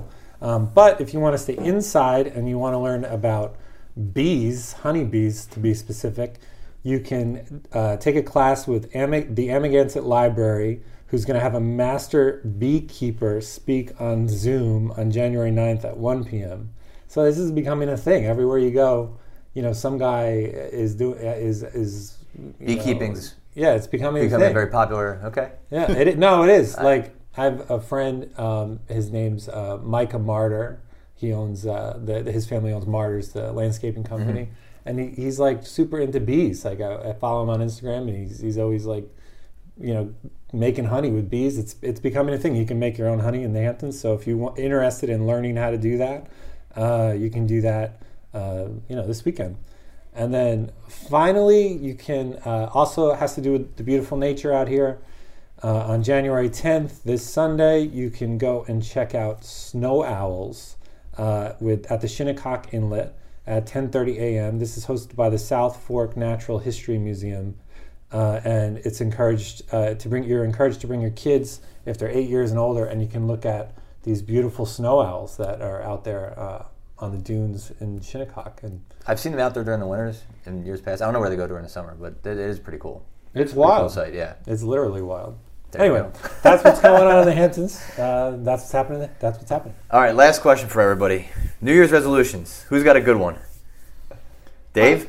um, 0.48 0.60
but 0.80 0.92
if 1.04 1.08
you 1.14 1.20
want 1.24 1.34
to 1.38 1.42
stay 1.46 1.56
inside 1.72 2.26
and 2.34 2.42
you 2.50 2.56
want 2.64 2.74
to 2.78 2.82
learn 2.88 3.02
about 3.18 3.48
bees 4.18 4.60
honeybees 4.84 5.46
to 5.54 5.58
be 5.66 5.72
specific 5.74 6.30
you 6.86 7.00
can 7.00 7.64
uh, 7.72 7.96
take 7.96 8.14
a 8.14 8.22
class 8.22 8.68
with 8.68 8.92
the 8.92 9.48
Amagansett 9.48 10.04
Library, 10.04 10.82
who's 11.08 11.24
going 11.24 11.34
to 11.34 11.40
have 11.40 11.56
a 11.56 11.60
master 11.60 12.40
beekeeper 12.58 13.40
speak 13.40 14.00
on 14.00 14.28
Zoom 14.28 14.92
on 14.92 15.10
January 15.10 15.50
9th 15.50 15.84
at 15.84 15.96
1 15.96 16.24
p.m. 16.26 16.70
So 17.08 17.24
this 17.24 17.38
is 17.38 17.50
becoming 17.50 17.88
a 17.88 17.96
thing 17.96 18.26
everywhere 18.26 18.58
you 18.58 18.70
go. 18.70 19.18
You 19.52 19.62
know, 19.62 19.72
some 19.72 19.98
guy 19.98 20.28
is 20.28 20.94
doing 20.94 21.18
is 21.18 21.64
is 21.64 22.18
you 22.60 22.76
know, 22.76 22.82
yeah, 23.54 23.74
it's 23.74 23.88
becoming, 23.88 24.22
a 24.22 24.26
becoming 24.26 24.52
very 24.54 24.68
popular. 24.68 25.20
Okay. 25.24 25.52
Yeah, 25.72 25.90
it, 25.90 26.18
no, 26.18 26.44
it 26.44 26.50
is. 26.50 26.76
like 26.82 27.16
I 27.36 27.44
have 27.44 27.68
a 27.68 27.80
friend. 27.80 28.30
Um, 28.38 28.78
his 28.88 29.10
name's 29.10 29.48
uh, 29.48 29.78
Micah 29.82 30.20
Marder. 30.20 30.78
He 31.16 31.32
owns 31.32 31.66
uh, 31.66 31.98
the 32.00 32.30
his 32.30 32.46
family 32.46 32.72
owns 32.72 32.84
Marders, 32.84 33.32
the 33.32 33.50
landscaping 33.50 34.04
company, 34.04 34.50
and 34.86 34.98
he, 34.98 35.22
he's 35.22 35.38
like 35.38 35.66
super 35.66 35.98
into 35.98 36.20
bees. 36.20 36.64
Like 36.64 36.80
I, 36.80 37.10
I 37.10 37.12
follow 37.12 37.42
him 37.42 37.50
on 37.50 37.60
Instagram, 37.60 38.08
and 38.08 38.16
he's 38.16 38.40
he's 38.40 38.58
always 38.58 38.86
like, 38.86 39.08
you 39.78 39.92
know, 39.92 40.14
making 40.52 40.86
honey 40.86 41.10
with 41.10 41.28
bees. 41.28 41.58
It's 41.58 41.76
it's 41.82 42.00
becoming 42.00 42.34
a 42.34 42.38
thing. 42.38 42.56
You 42.56 42.66
can 42.66 42.78
make 42.78 42.96
your 42.96 43.08
own 43.08 43.18
honey 43.18 43.42
in 43.42 43.52
the 43.52 43.60
Hamptons. 43.60 44.00
So 44.00 44.14
if 44.14 44.26
you 44.26 44.38
want 44.38 44.58
interested 44.58 45.10
in 45.10 45.26
learning 45.26 45.56
how 45.56 45.70
to 45.70 45.78
do 45.78 45.98
that, 45.98 46.28
uh, 46.76 47.14
you 47.16 47.30
can 47.30 47.46
do 47.46 47.60
that. 47.62 48.00
Uh, 48.32 48.68
you 48.88 48.94
know, 48.94 49.06
this 49.06 49.24
weekend. 49.24 49.56
And 50.14 50.32
then 50.32 50.70
finally, 50.88 51.68
you 51.68 51.94
can 51.94 52.34
uh, 52.44 52.70
also 52.74 53.14
has 53.14 53.34
to 53.34 53.40
do 53.40 53.52
with 53.52 53.76
the 53.76 53.82
beautiful 53.82 54.18
nature 54.18 54.52
out 54.52 54.68
here. 54.68 54.98
Uh, 55.64 55.78
on 55.86 56.02
January 56.02 56.50
10th, 56.50 57.02
this 57.02 57.24
Sunday, 57.24 57.80
you 57.80 58.10
can 58.10 58.36
go 58.36 58.66
and 58.68 58.84
check 58.84 59.14
out 59.14 59.42
snow 59.42 60.04
owls 60.04 60.76
uh, 61.16 61.52
with 61.60 61.90
at 61.90 62.02
the 62.02 62.08
Shinnecock 62.08 62.74
Inlet 62.74 63.14
at 63.46 63.66
10:30 63.66 64.18
a.m. 64.18 64.58
This 64.58 64.76
is 64.76 64.86
hosted 64.86 65.14
by 65.14 65.30
the 65.30 65.38
South 65.38 65.82
Fork 65.82 66.16
Natural 66.16 66.58
History 66.58 66.98
Museum, 66.98 67.56
uh, 68.12 68.40
and 68.44 68.78
it's 68.78 69.00
encouraged 69.00 69.62
uh, 69.72 69.94
to 69.94 70.08
bring. 70.08 70.24
You're 70.24 70.44
encouraged 70.44 70.80
to 70.80 70.86
bring 70.86 71.00
your 71.00 71.10
kids 71.12 71.60
if 71.84 71.98
they're 71.98 72.10
eight 72.10 72.28
years 72.28 72.50
and 72.50 72.58
older, 72.58 72.84
and 72.84 73.00
you 73.00 73.08
can 73.08 73.26
look 73.26 73.46
at 73.46 73.74
these 74.02 74.22
beautiful 74.22 74.66
snow 74.66 75.00
owls 75.00 75.36
that 75.36 75.60
are 75.60 75.82
out 75.82 76.04
there 76.04 76.38
uh, 76.38 76.64
on 76.98 77.12
the 77.12 77.18
dunes 77.18 77.72
in 77.80 78.00
Shinnecock, 78.00 78.62
and 78.62 78.82
I've 79.06 79.20
seen 79.20 79.32
them 79.32 79.40
out 79.40 79.54
there 79.54 79.64
during 79.64 79.80
the 79.80 79.86
winters 79.86 80.22
in 80.46 80.64
years 80.64 80.80
past. 80.80 81.02
I 81.02 81.04
don't 81.04 81.14
know 81.14 81.20
where 81.20 81.30
they 81.30 81.36
go 81.36 81.46
during 81.46 81.64
the 81.64 81.68
summer, 81.68 81.96
but 81.98 82.14
it, 82.24 82.38
is 82.38 82.58
pretty 82.58 82.78
cool. 82.78 83.04
it's 83.34 83.52
cool 83.52 83.62
wild. 83.62 83.92
sight, 83.92 84.14
yeah. 84.14 84.34
It's 84.46 84.62
literally 84.62 85.02
wild. 85.02 85.38
There 85.72 85.82
anyway, 85.82 86.08
that's 86.42 86.62
what's 86.64 86.80
going 86.80 87.02
on 87.02 87.20
in 87.20 87.26
the 87.26 87.34
Hamptons. 87.40 87.82
Uh, 87.98 88.36
that's 88.38 88.62
what's 88.62 88.72
happening. 88.72 89.10
That's 89.18 89.38
what's 89.38 89.50
happening. 89.50 89.74
All 89.90 90.00
right, 90.00 90.14
last 90.14 90.40
question 90.40 90.68
for 90.68 90.80
everybody. 90.80 91.28
New 91.60 91.72
Year's 91.72 91.92
resolutions. 91.92 92.64
Who's 92.68 92.82
got 92.82 92.96
a 92.96 93.00
good 93.00 93.16
one? 93.16 93.38
Dave? 94.72 95.08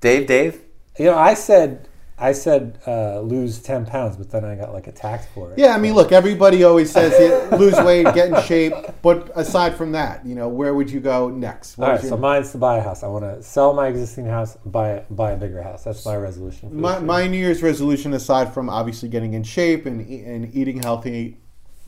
Dave, 0.00 0.26
Dave? 0.26 0.60
You 0.98 1.06
know, 1.06 1.18
I 1.18 1.34
said 1.34 1.88
I 2.16 2.30
said 2.30 2.78
uh, 2.86 3.18
lose 3.20 3.58
ten 3.58 3.84
pounds, 3.84 4.16
but 4.16 4.30
then 4.30 4.44
I 4.44 4.54
got 4.54 4.72
like 4.72 4.86
attacked 4.86 5.28
for 5.34 5.50
it. 5.52 5.58
Yeah, 5.58 5.74
I 5.74 5.78
mean, 5.78 5.94
look, 5.94 6.12
everybody 6.12 6.62
always 6.62 6.92
says 6.92 7.12
yeah, 7.18 7.56
lose 7.58 7.74
weight, 7.80 8.04
get 8.14 8.28
in 8.28 8.40
shape, 8.42 8.72
but 9.02 9.32
aside 9.34 9.74
from 9.76 9.90
that, 9.92 10.24
you 10.24 10.36
know, 10.36 10.46
where 10.46 10.74
would 10.74 10.88
you 10.88 11.00
go 11.00 11.28
next? 11.28 11.76
What 11.76 11.86
All 11.86 11.92
was 11.94 12.02
right, 12.02 12.04
your- 12.08 12.16
so 12.16 12.20
mine's 12.20 12.52
to 12.52 12.58
buy 12.58 12.76
a 12.78 12.82
house. 12.82 13.02
I 13.02 13.08
want 13.08 13.24
to 13.24 13.42
sell 13.42 13.74
my 13.74 13.88
existing 13.88 14.26
house, 14.26 14.56
buy 14.64 15.02
buy 15.10 15.32
a 15.32 15.36
bigger 15.36 15.60
house. 15.62 15.82
That's 15.82 16.06
my 16.06 16.14
resolution. 16.14 16.80
My, 16.80 17.00
my 17.00 17.26
New 17.26 17.38
Year's 17.38 17.62
resolution, 17.64 18.14
aside 18.14 18.54
from 18.54 18.70
obviously 18.70 19.08
getting 19.08 19.34
in 19.34 19.42
shape 19.42 19.84
and 19.86 20.08
e- 20.08 20.20
and 20.22 20.54
eating 20.54 20.80
healthy, 20.84 21.38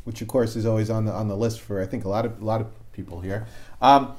which 0.03 0.21
of 0.23 0.27
course 0.27 0.57
is 0.57 0.67
always 0.67 0.91
on 0.91 1.05
the 1.05 1.13
on 1.13 1.29
the 1.29 1.37
list 1.37 1.61
for 1.61 1.81
I 1.81 1.87
think 1.87 2.05
a 2.05 2.09
lot 2.09 2.27
of 2.27 2.43
a 2.43 2.45
lot 2.45 2.61
of 2.61 2.67
people 2.97 3.21
here, 3.21 3.47
um, 3.83 4.17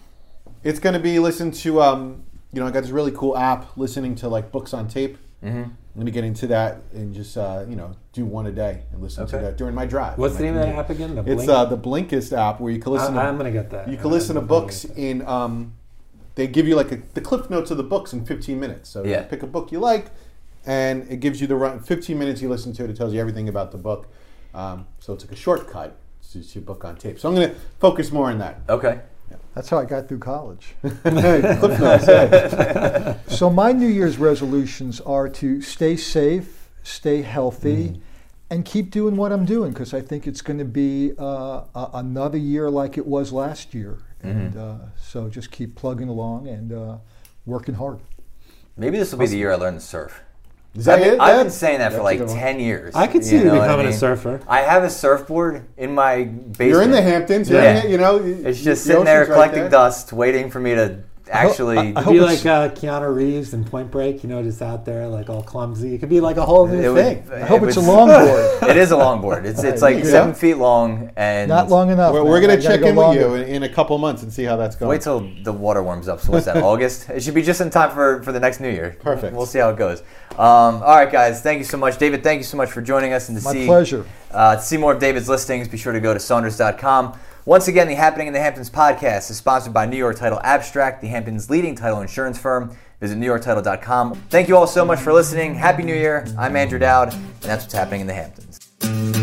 it's 0.63 0.79
going 0.79 0.93
to 0.93 0.99
be 0.99 1.19
listen 1.19 1.51
to 1.51 1.81
um, 1.81 2.23
you 2.53 2.61
know 2.61 2.67
I 2.67 2.71
got 2.71 2.81
this 2.81 2.91
really 2.91 3.11
cool 3.11 3.35
app 3.35 3.75
listening 3.75 4.15
to 4.15 4.29
like 4.29 4.51
books 4.51 4.73
on 4.73 4.87
tape. 4.87 5.17
Mm-hmm. 5.43 5.63
I'm 5.63 6.03
going 6.03 6.05
to 6.05 6.11
get 6.11 6.23
into 6.23 6.47
that 6.47 6.81
and 6.93 7.13
just 7.13 7.35
uh, 7.37 7.65
you 7.67 7.75
know 7.75 7.95
do 8.13 8.25
one 8.25 8.45
a 8.45 8.51
day 8.51 8.83
and 8.91 9.01
listen 9.01 9.25
to 9.27 9.37
that 9.39 9.57
during 9.57 9.73
my 9.73 9.85
drive. 9.85 10.17
What's 10.17 10.35
the 10.35 10.43
name 10.43 10.55
of 10.55 10.61
that 10.61 10.75
app 10.75 10.89
again? 10.91 11.15
The 11.15 11.31
It's 11.31 11.47
uh, 11.49 11.65
the 11.65 11.77
Blinkist 11.77 12.37
app 12.37 12.59
where 12.61 12.71
you 12.71 12.79
can 12.79 12.93
listen. 12.93 13.17
I, 13.17 13.23
to, 13.23 13.27
I'm 13.29 13.37
gonna 13.37 13.51
get 13.51 13.71
that. 13.71 13.89
you 13.89 13.97
can 13.97 14.11
listen 14.11 14.35
to 14.35 14.41
books 14.41 14.85
in. 14.85 15.25
Um, 15.27 15.73
they 16.35 16.45
give 16.45 16.67
you 16.67 16.75
like 16.75 16.91
a, 16.91 16.97
the 17.15 17.21
cliff 17.21 17.49
notes 17.49 17.71
of 17.71 17.77
the 17.77 17.83
books 17.83 18.13
in 18.13 18.23
15 18.23 18.59
minutes. 18.59 18.89
So 18.89 19.03
Yeah. 19.03 19.23
pick 19.23 19.41
a 19.41 19.47
book 19.47 19.71
you 19.71 19.79
like, 19.79 20.11
and 20.67 21.09
it 21.09 21.19
gives 21.19 21.41
you 21.41 21.47
the 21.47 21.55
run. 21.55 21.79
15 21.79 22.17
minutes 22.17 22.43
you 22.43 22.49
listen 22.49 22.73
to 22.73 22.83
it. 22.83 22.91
It 22.91 22.95
tells 22.95 23.11
you 23.11 23.19
everything 23.19 23.49
about 23.49 23.71
the 23.71 23.79
book. 23.79 24.07
Um, 24.53 24.85
so 24.99 25.13
it's 25.13 25.23
like 25.23 25.33
a 25.33 25.35
shortcut 25.35 25.97
to, 26.33 26.43
to 26.43 26.61
book 26.61 26.85
on 26.85 26.95
tape. 26.95 27.19
So 27.19 27.29
I'm 27.29 27.35
going 27.35 27.49
to 27.49 27.55
focus 27.79 28.11
more 28.11 28.29
on 28.29 28.39
that. 28.39 28.61
Okay. 28.69 29.01
That's 29.55 29.69
how 29.69 29.79
I 29.79 29.85
got 29.85 30.07
through 30.07 30.19
college. 30.19 30.75
cliff 30.81 31.79
notes. 31.79 32.07
yeah. 32.07 33.17
so 33.27 33.49
my 33.49 33.71
New 33.71 33.87
Year's 33.87 34.17
resolutions 34.17 35.01
are 35.01 35.27
to 35.29 35.61
stay 35.61 35.97
safe, 35.97 36.69
stay 36.83 37.23
healthy, 37.23 37.99
and 38.49 38.63
keep 38.63 38.91
doing 38.91 39.15
what 39.15 39.31
I'm 39.31 39.45
doing 39.45 39.73
because 39.73 39.93
I 39.93 40.01
think 40.01 40.27
it's 40.27 40.41
going 40.41 40.59
to 40.59 40.65
be 40.65 41.13
uh, 41.17 41.63
a- 41.75 41.89
another 41.95 42.37
year 42.37 42.69
like 42.69 42.97
it 42.97 43.05
was 43.07 43.31
last 43.33 43.73
year. 43.73 43.97
And 44.21 44.57
uh, 44.57 44.75
so 44.99 45.29
just 45.29 45.51
keep 45.51 45.75
plugging 45.75 46.09
along 46.09 46.47
and 46.47 46.71
uh, 46.73 46.97
working 47.45 47.75
hard. 47.75 47.99
Maybe 48.75 48.97
this 48.97 49.11
will 49.11 49.19
be 49.19 49.27
the 49.27 49.37
year 49.37 49.51
I 49.51 49.55
learn 49.55 49.75
to 49.75 49.79
surf. 49.79 50.21
Is 50.77 50.85
that 50.85 50.99
I've, 50.99 51.03
been, 51.03 51.13
it? 51.15 51.19
I've 51.19 51.35
That- 51.37 51.43
been 51.43 51.51
saying 51.51 51.79
that 51.79 51.93
for 51.93 52.01
like 52.03 52.19
10 52.25 52.59
years. 52.59 52.93
I 52.95 53.07
could 53.07 53.25
see 53.25 53.37
you 53.37 53.43
becoming 53.45 53.61
I 53.67 53.73
a 53.73 53.83
mean? 53.85 53.93
surfer. 53.93 54.39
I 54.47 54.61
have 54.61 54.83
a 54.83 54.89
surfboard 54.89 55.65
in 55.75 55.95
my 55.95 56.25
basement. 56.25 56.59
You're 56.69 56.81
in 56.83 56.91
the 56.91 57.01
Hamptons. 57.01 57.49
You're 57.49 57.61
Yeah. 57.63 57.79
in 57.79 57.85
it, 57.87 57.89
you 57.89 57.97
know. 57.97 58.17
It's 58.23 58.61
just 58.61 58.83
sitting 58.85 59.03
there 59.03 59.21
ocean's 59.21 59.29
right 59.29 59.35
collecting 59.35 59.61
there. 59.63 59.69
dust, 59.71 60.13
waiting 60.13 60.51
for 60.51 60.59
me 60.59 60.75
to 60.75 60.99
actually. 61.31 61.77
I 61.77 61.81
It'd 61.89 61.97
hope 61.97 62.13
be 62.13 62.19
like 62.19 62.45
uh, 62.45 62.69
Keanu 62.69 63.13
Reeves 63.15 63.53
in 63.53 63.63
Point 63.63 63.91
Break, 63.91 64.23
you 64.23 64.29
know, 64.29 64.41
just 64.43 64.61
out 64.61 64.85
there 64.85 65.07
like 65.07 65.29
all 65.29 65.43
clumsy. 65.43 65.93
It 65.93 65.99
could 65.99 66.09
be 66.09 66.19
like 66.19 66.37
a 66.37 66.45
whole 66.45 66.67
new 66.67 66.79
It 66.79 66.89
would- 66.93 67.25
thing. 67.27 67.41
I 67.43 67.45
hope 67.45 67.63
it 67.63 67.67
it's 67.69 67.77
a 67.77 67.81
would- 67.81 67.89
longboard. 67.89 68.69
It 68.69 68.77
is 68.77 68.91
a 68.91 68.95
longboard. 68.95 69.45
It's 69.45 69.63
it's 69.63 69.81
like 69.81 69.97
Yeah. 69.97 70.03
seven 70.05 70.33
feet 70.33 70.55
long 70.55 71.11
and 71.15 71.49
Not 71.49 71.69
long 71.69 71.89
enough. 71.89 72.13
We're, 72.13 72.23
we're 72.23 72.41
going 72.41 72.55
to 72.57 72.61
gotta 72.61 72.75
check 72.77 72.81
go 72.81 72.87
in 72.87 72.95
with 72.95 73.17
you 73.17 73.35
in, 73.35 73.55
in 73.55 73.63
a 73.63 73.69
couple 73.69 73.97
months 73.97 74.23
and 74.23 74.31
see 74.33 74.43
how 74.43 74.55
that's 74.57 74.75
going. 74.75 74.89
Wait 74.89 75.01
till 75.01 75.29
the 75.43 75.53
water 75.53 75.81
warms 75.81 76.07
up. 76.07 76.19
So 76.21 76.31
what's 76.31 76.45
that? 76.45 76.57
August? 76.63 77.09
It 77.09 77.23
should 77.23 77.33
be 77.35 77.41
just 77.43 77.61
in 77.61 77.69
time 77.69 77.91
for 77.91 78.21
for 78.23 78.31
the 78.31 78.39
next 78.39 78.59
New 78.59 78.69
Year. 78.69 78.97
Perfect. 78.99 79.35
We'll 79.35 79.45
see 79.45 79.59
how 79.59 79.69
it 79.69 79.77
goes. 79.77 80.01
Um, 80.31 80.83
all 80.83 80.95
right, 80.97 81.11
guys. 81.11 81.41
Thank 81.41 81.59
you 81.59 81.63
so 81.65 81.77
much, 81.77 81.97
David. 81.97 82.23
Thank 82.23 82.39
you 82.39 82.43
so 82.43 82.57
much 82.57 82.69
for 82.71 82.81
joining 82.81 83.13
us 83.13 83.29
and 83.29 83.37
to 83.37 83.43
My 83.43 83.51
see 83.53 83.65
pleasure. 83.65 84.05
Uh, 84.31 84.55
to 84.57 84.61
see 84.61 84.77
more 84.77 84.93
of 84.93 84.99
David's 84.99 85.27
listings, 85.29 85.67
be 85.67 85.77
sure 85.77 85.93
to 85.93 85.99
go 85.99 86.13
to 86.13 86.19
Saunders.com. 86.19 87.17
Once 87.47 87.69
again, 87.69 87.87
the 87.87 87.95
Happening 87.95 88.27
in 88.27 88.33
the 88.33 88.41
Hamptons 88.41 88.69
podcast 88.69 89.31
is 89.31 89.37
sponsored 89.37 89.73
by 89.73 89.85
New 89.85 89.95
York 89.95 90.17
Title 90.17 90.41
Abstract, 90.43 90.99
the 90.99 91.07
Hamptons' 91.07 91.49
leading 91.49 91.75
title 91.75 92.01
insurance 92.01 92.37
firm. 92.37 92.75
Visit 92.99 93.17
NewYorkTitle.com. 93.19 94.15
Thank 94.29 94.49
you 94.49 94.57
all 94.57 94.67
so 94.67 94.83
much 94.83 94.99
for 94.99 95.13
listening. 95.13 95.55
Happy 95.55 95.83
New 95.83 95.95
Year. 95.95 96.27
I'm 96.37 96.57
Andrew 96.57 96.77
Dowd, 96.77 97.13
and 97.13 97.23
that's 97.39 97.63
what's 97.63 97.73
happening 97.73 98.01
in 98.01 98.07
the 98.07 98.13
Hamptons. 98.13 99.16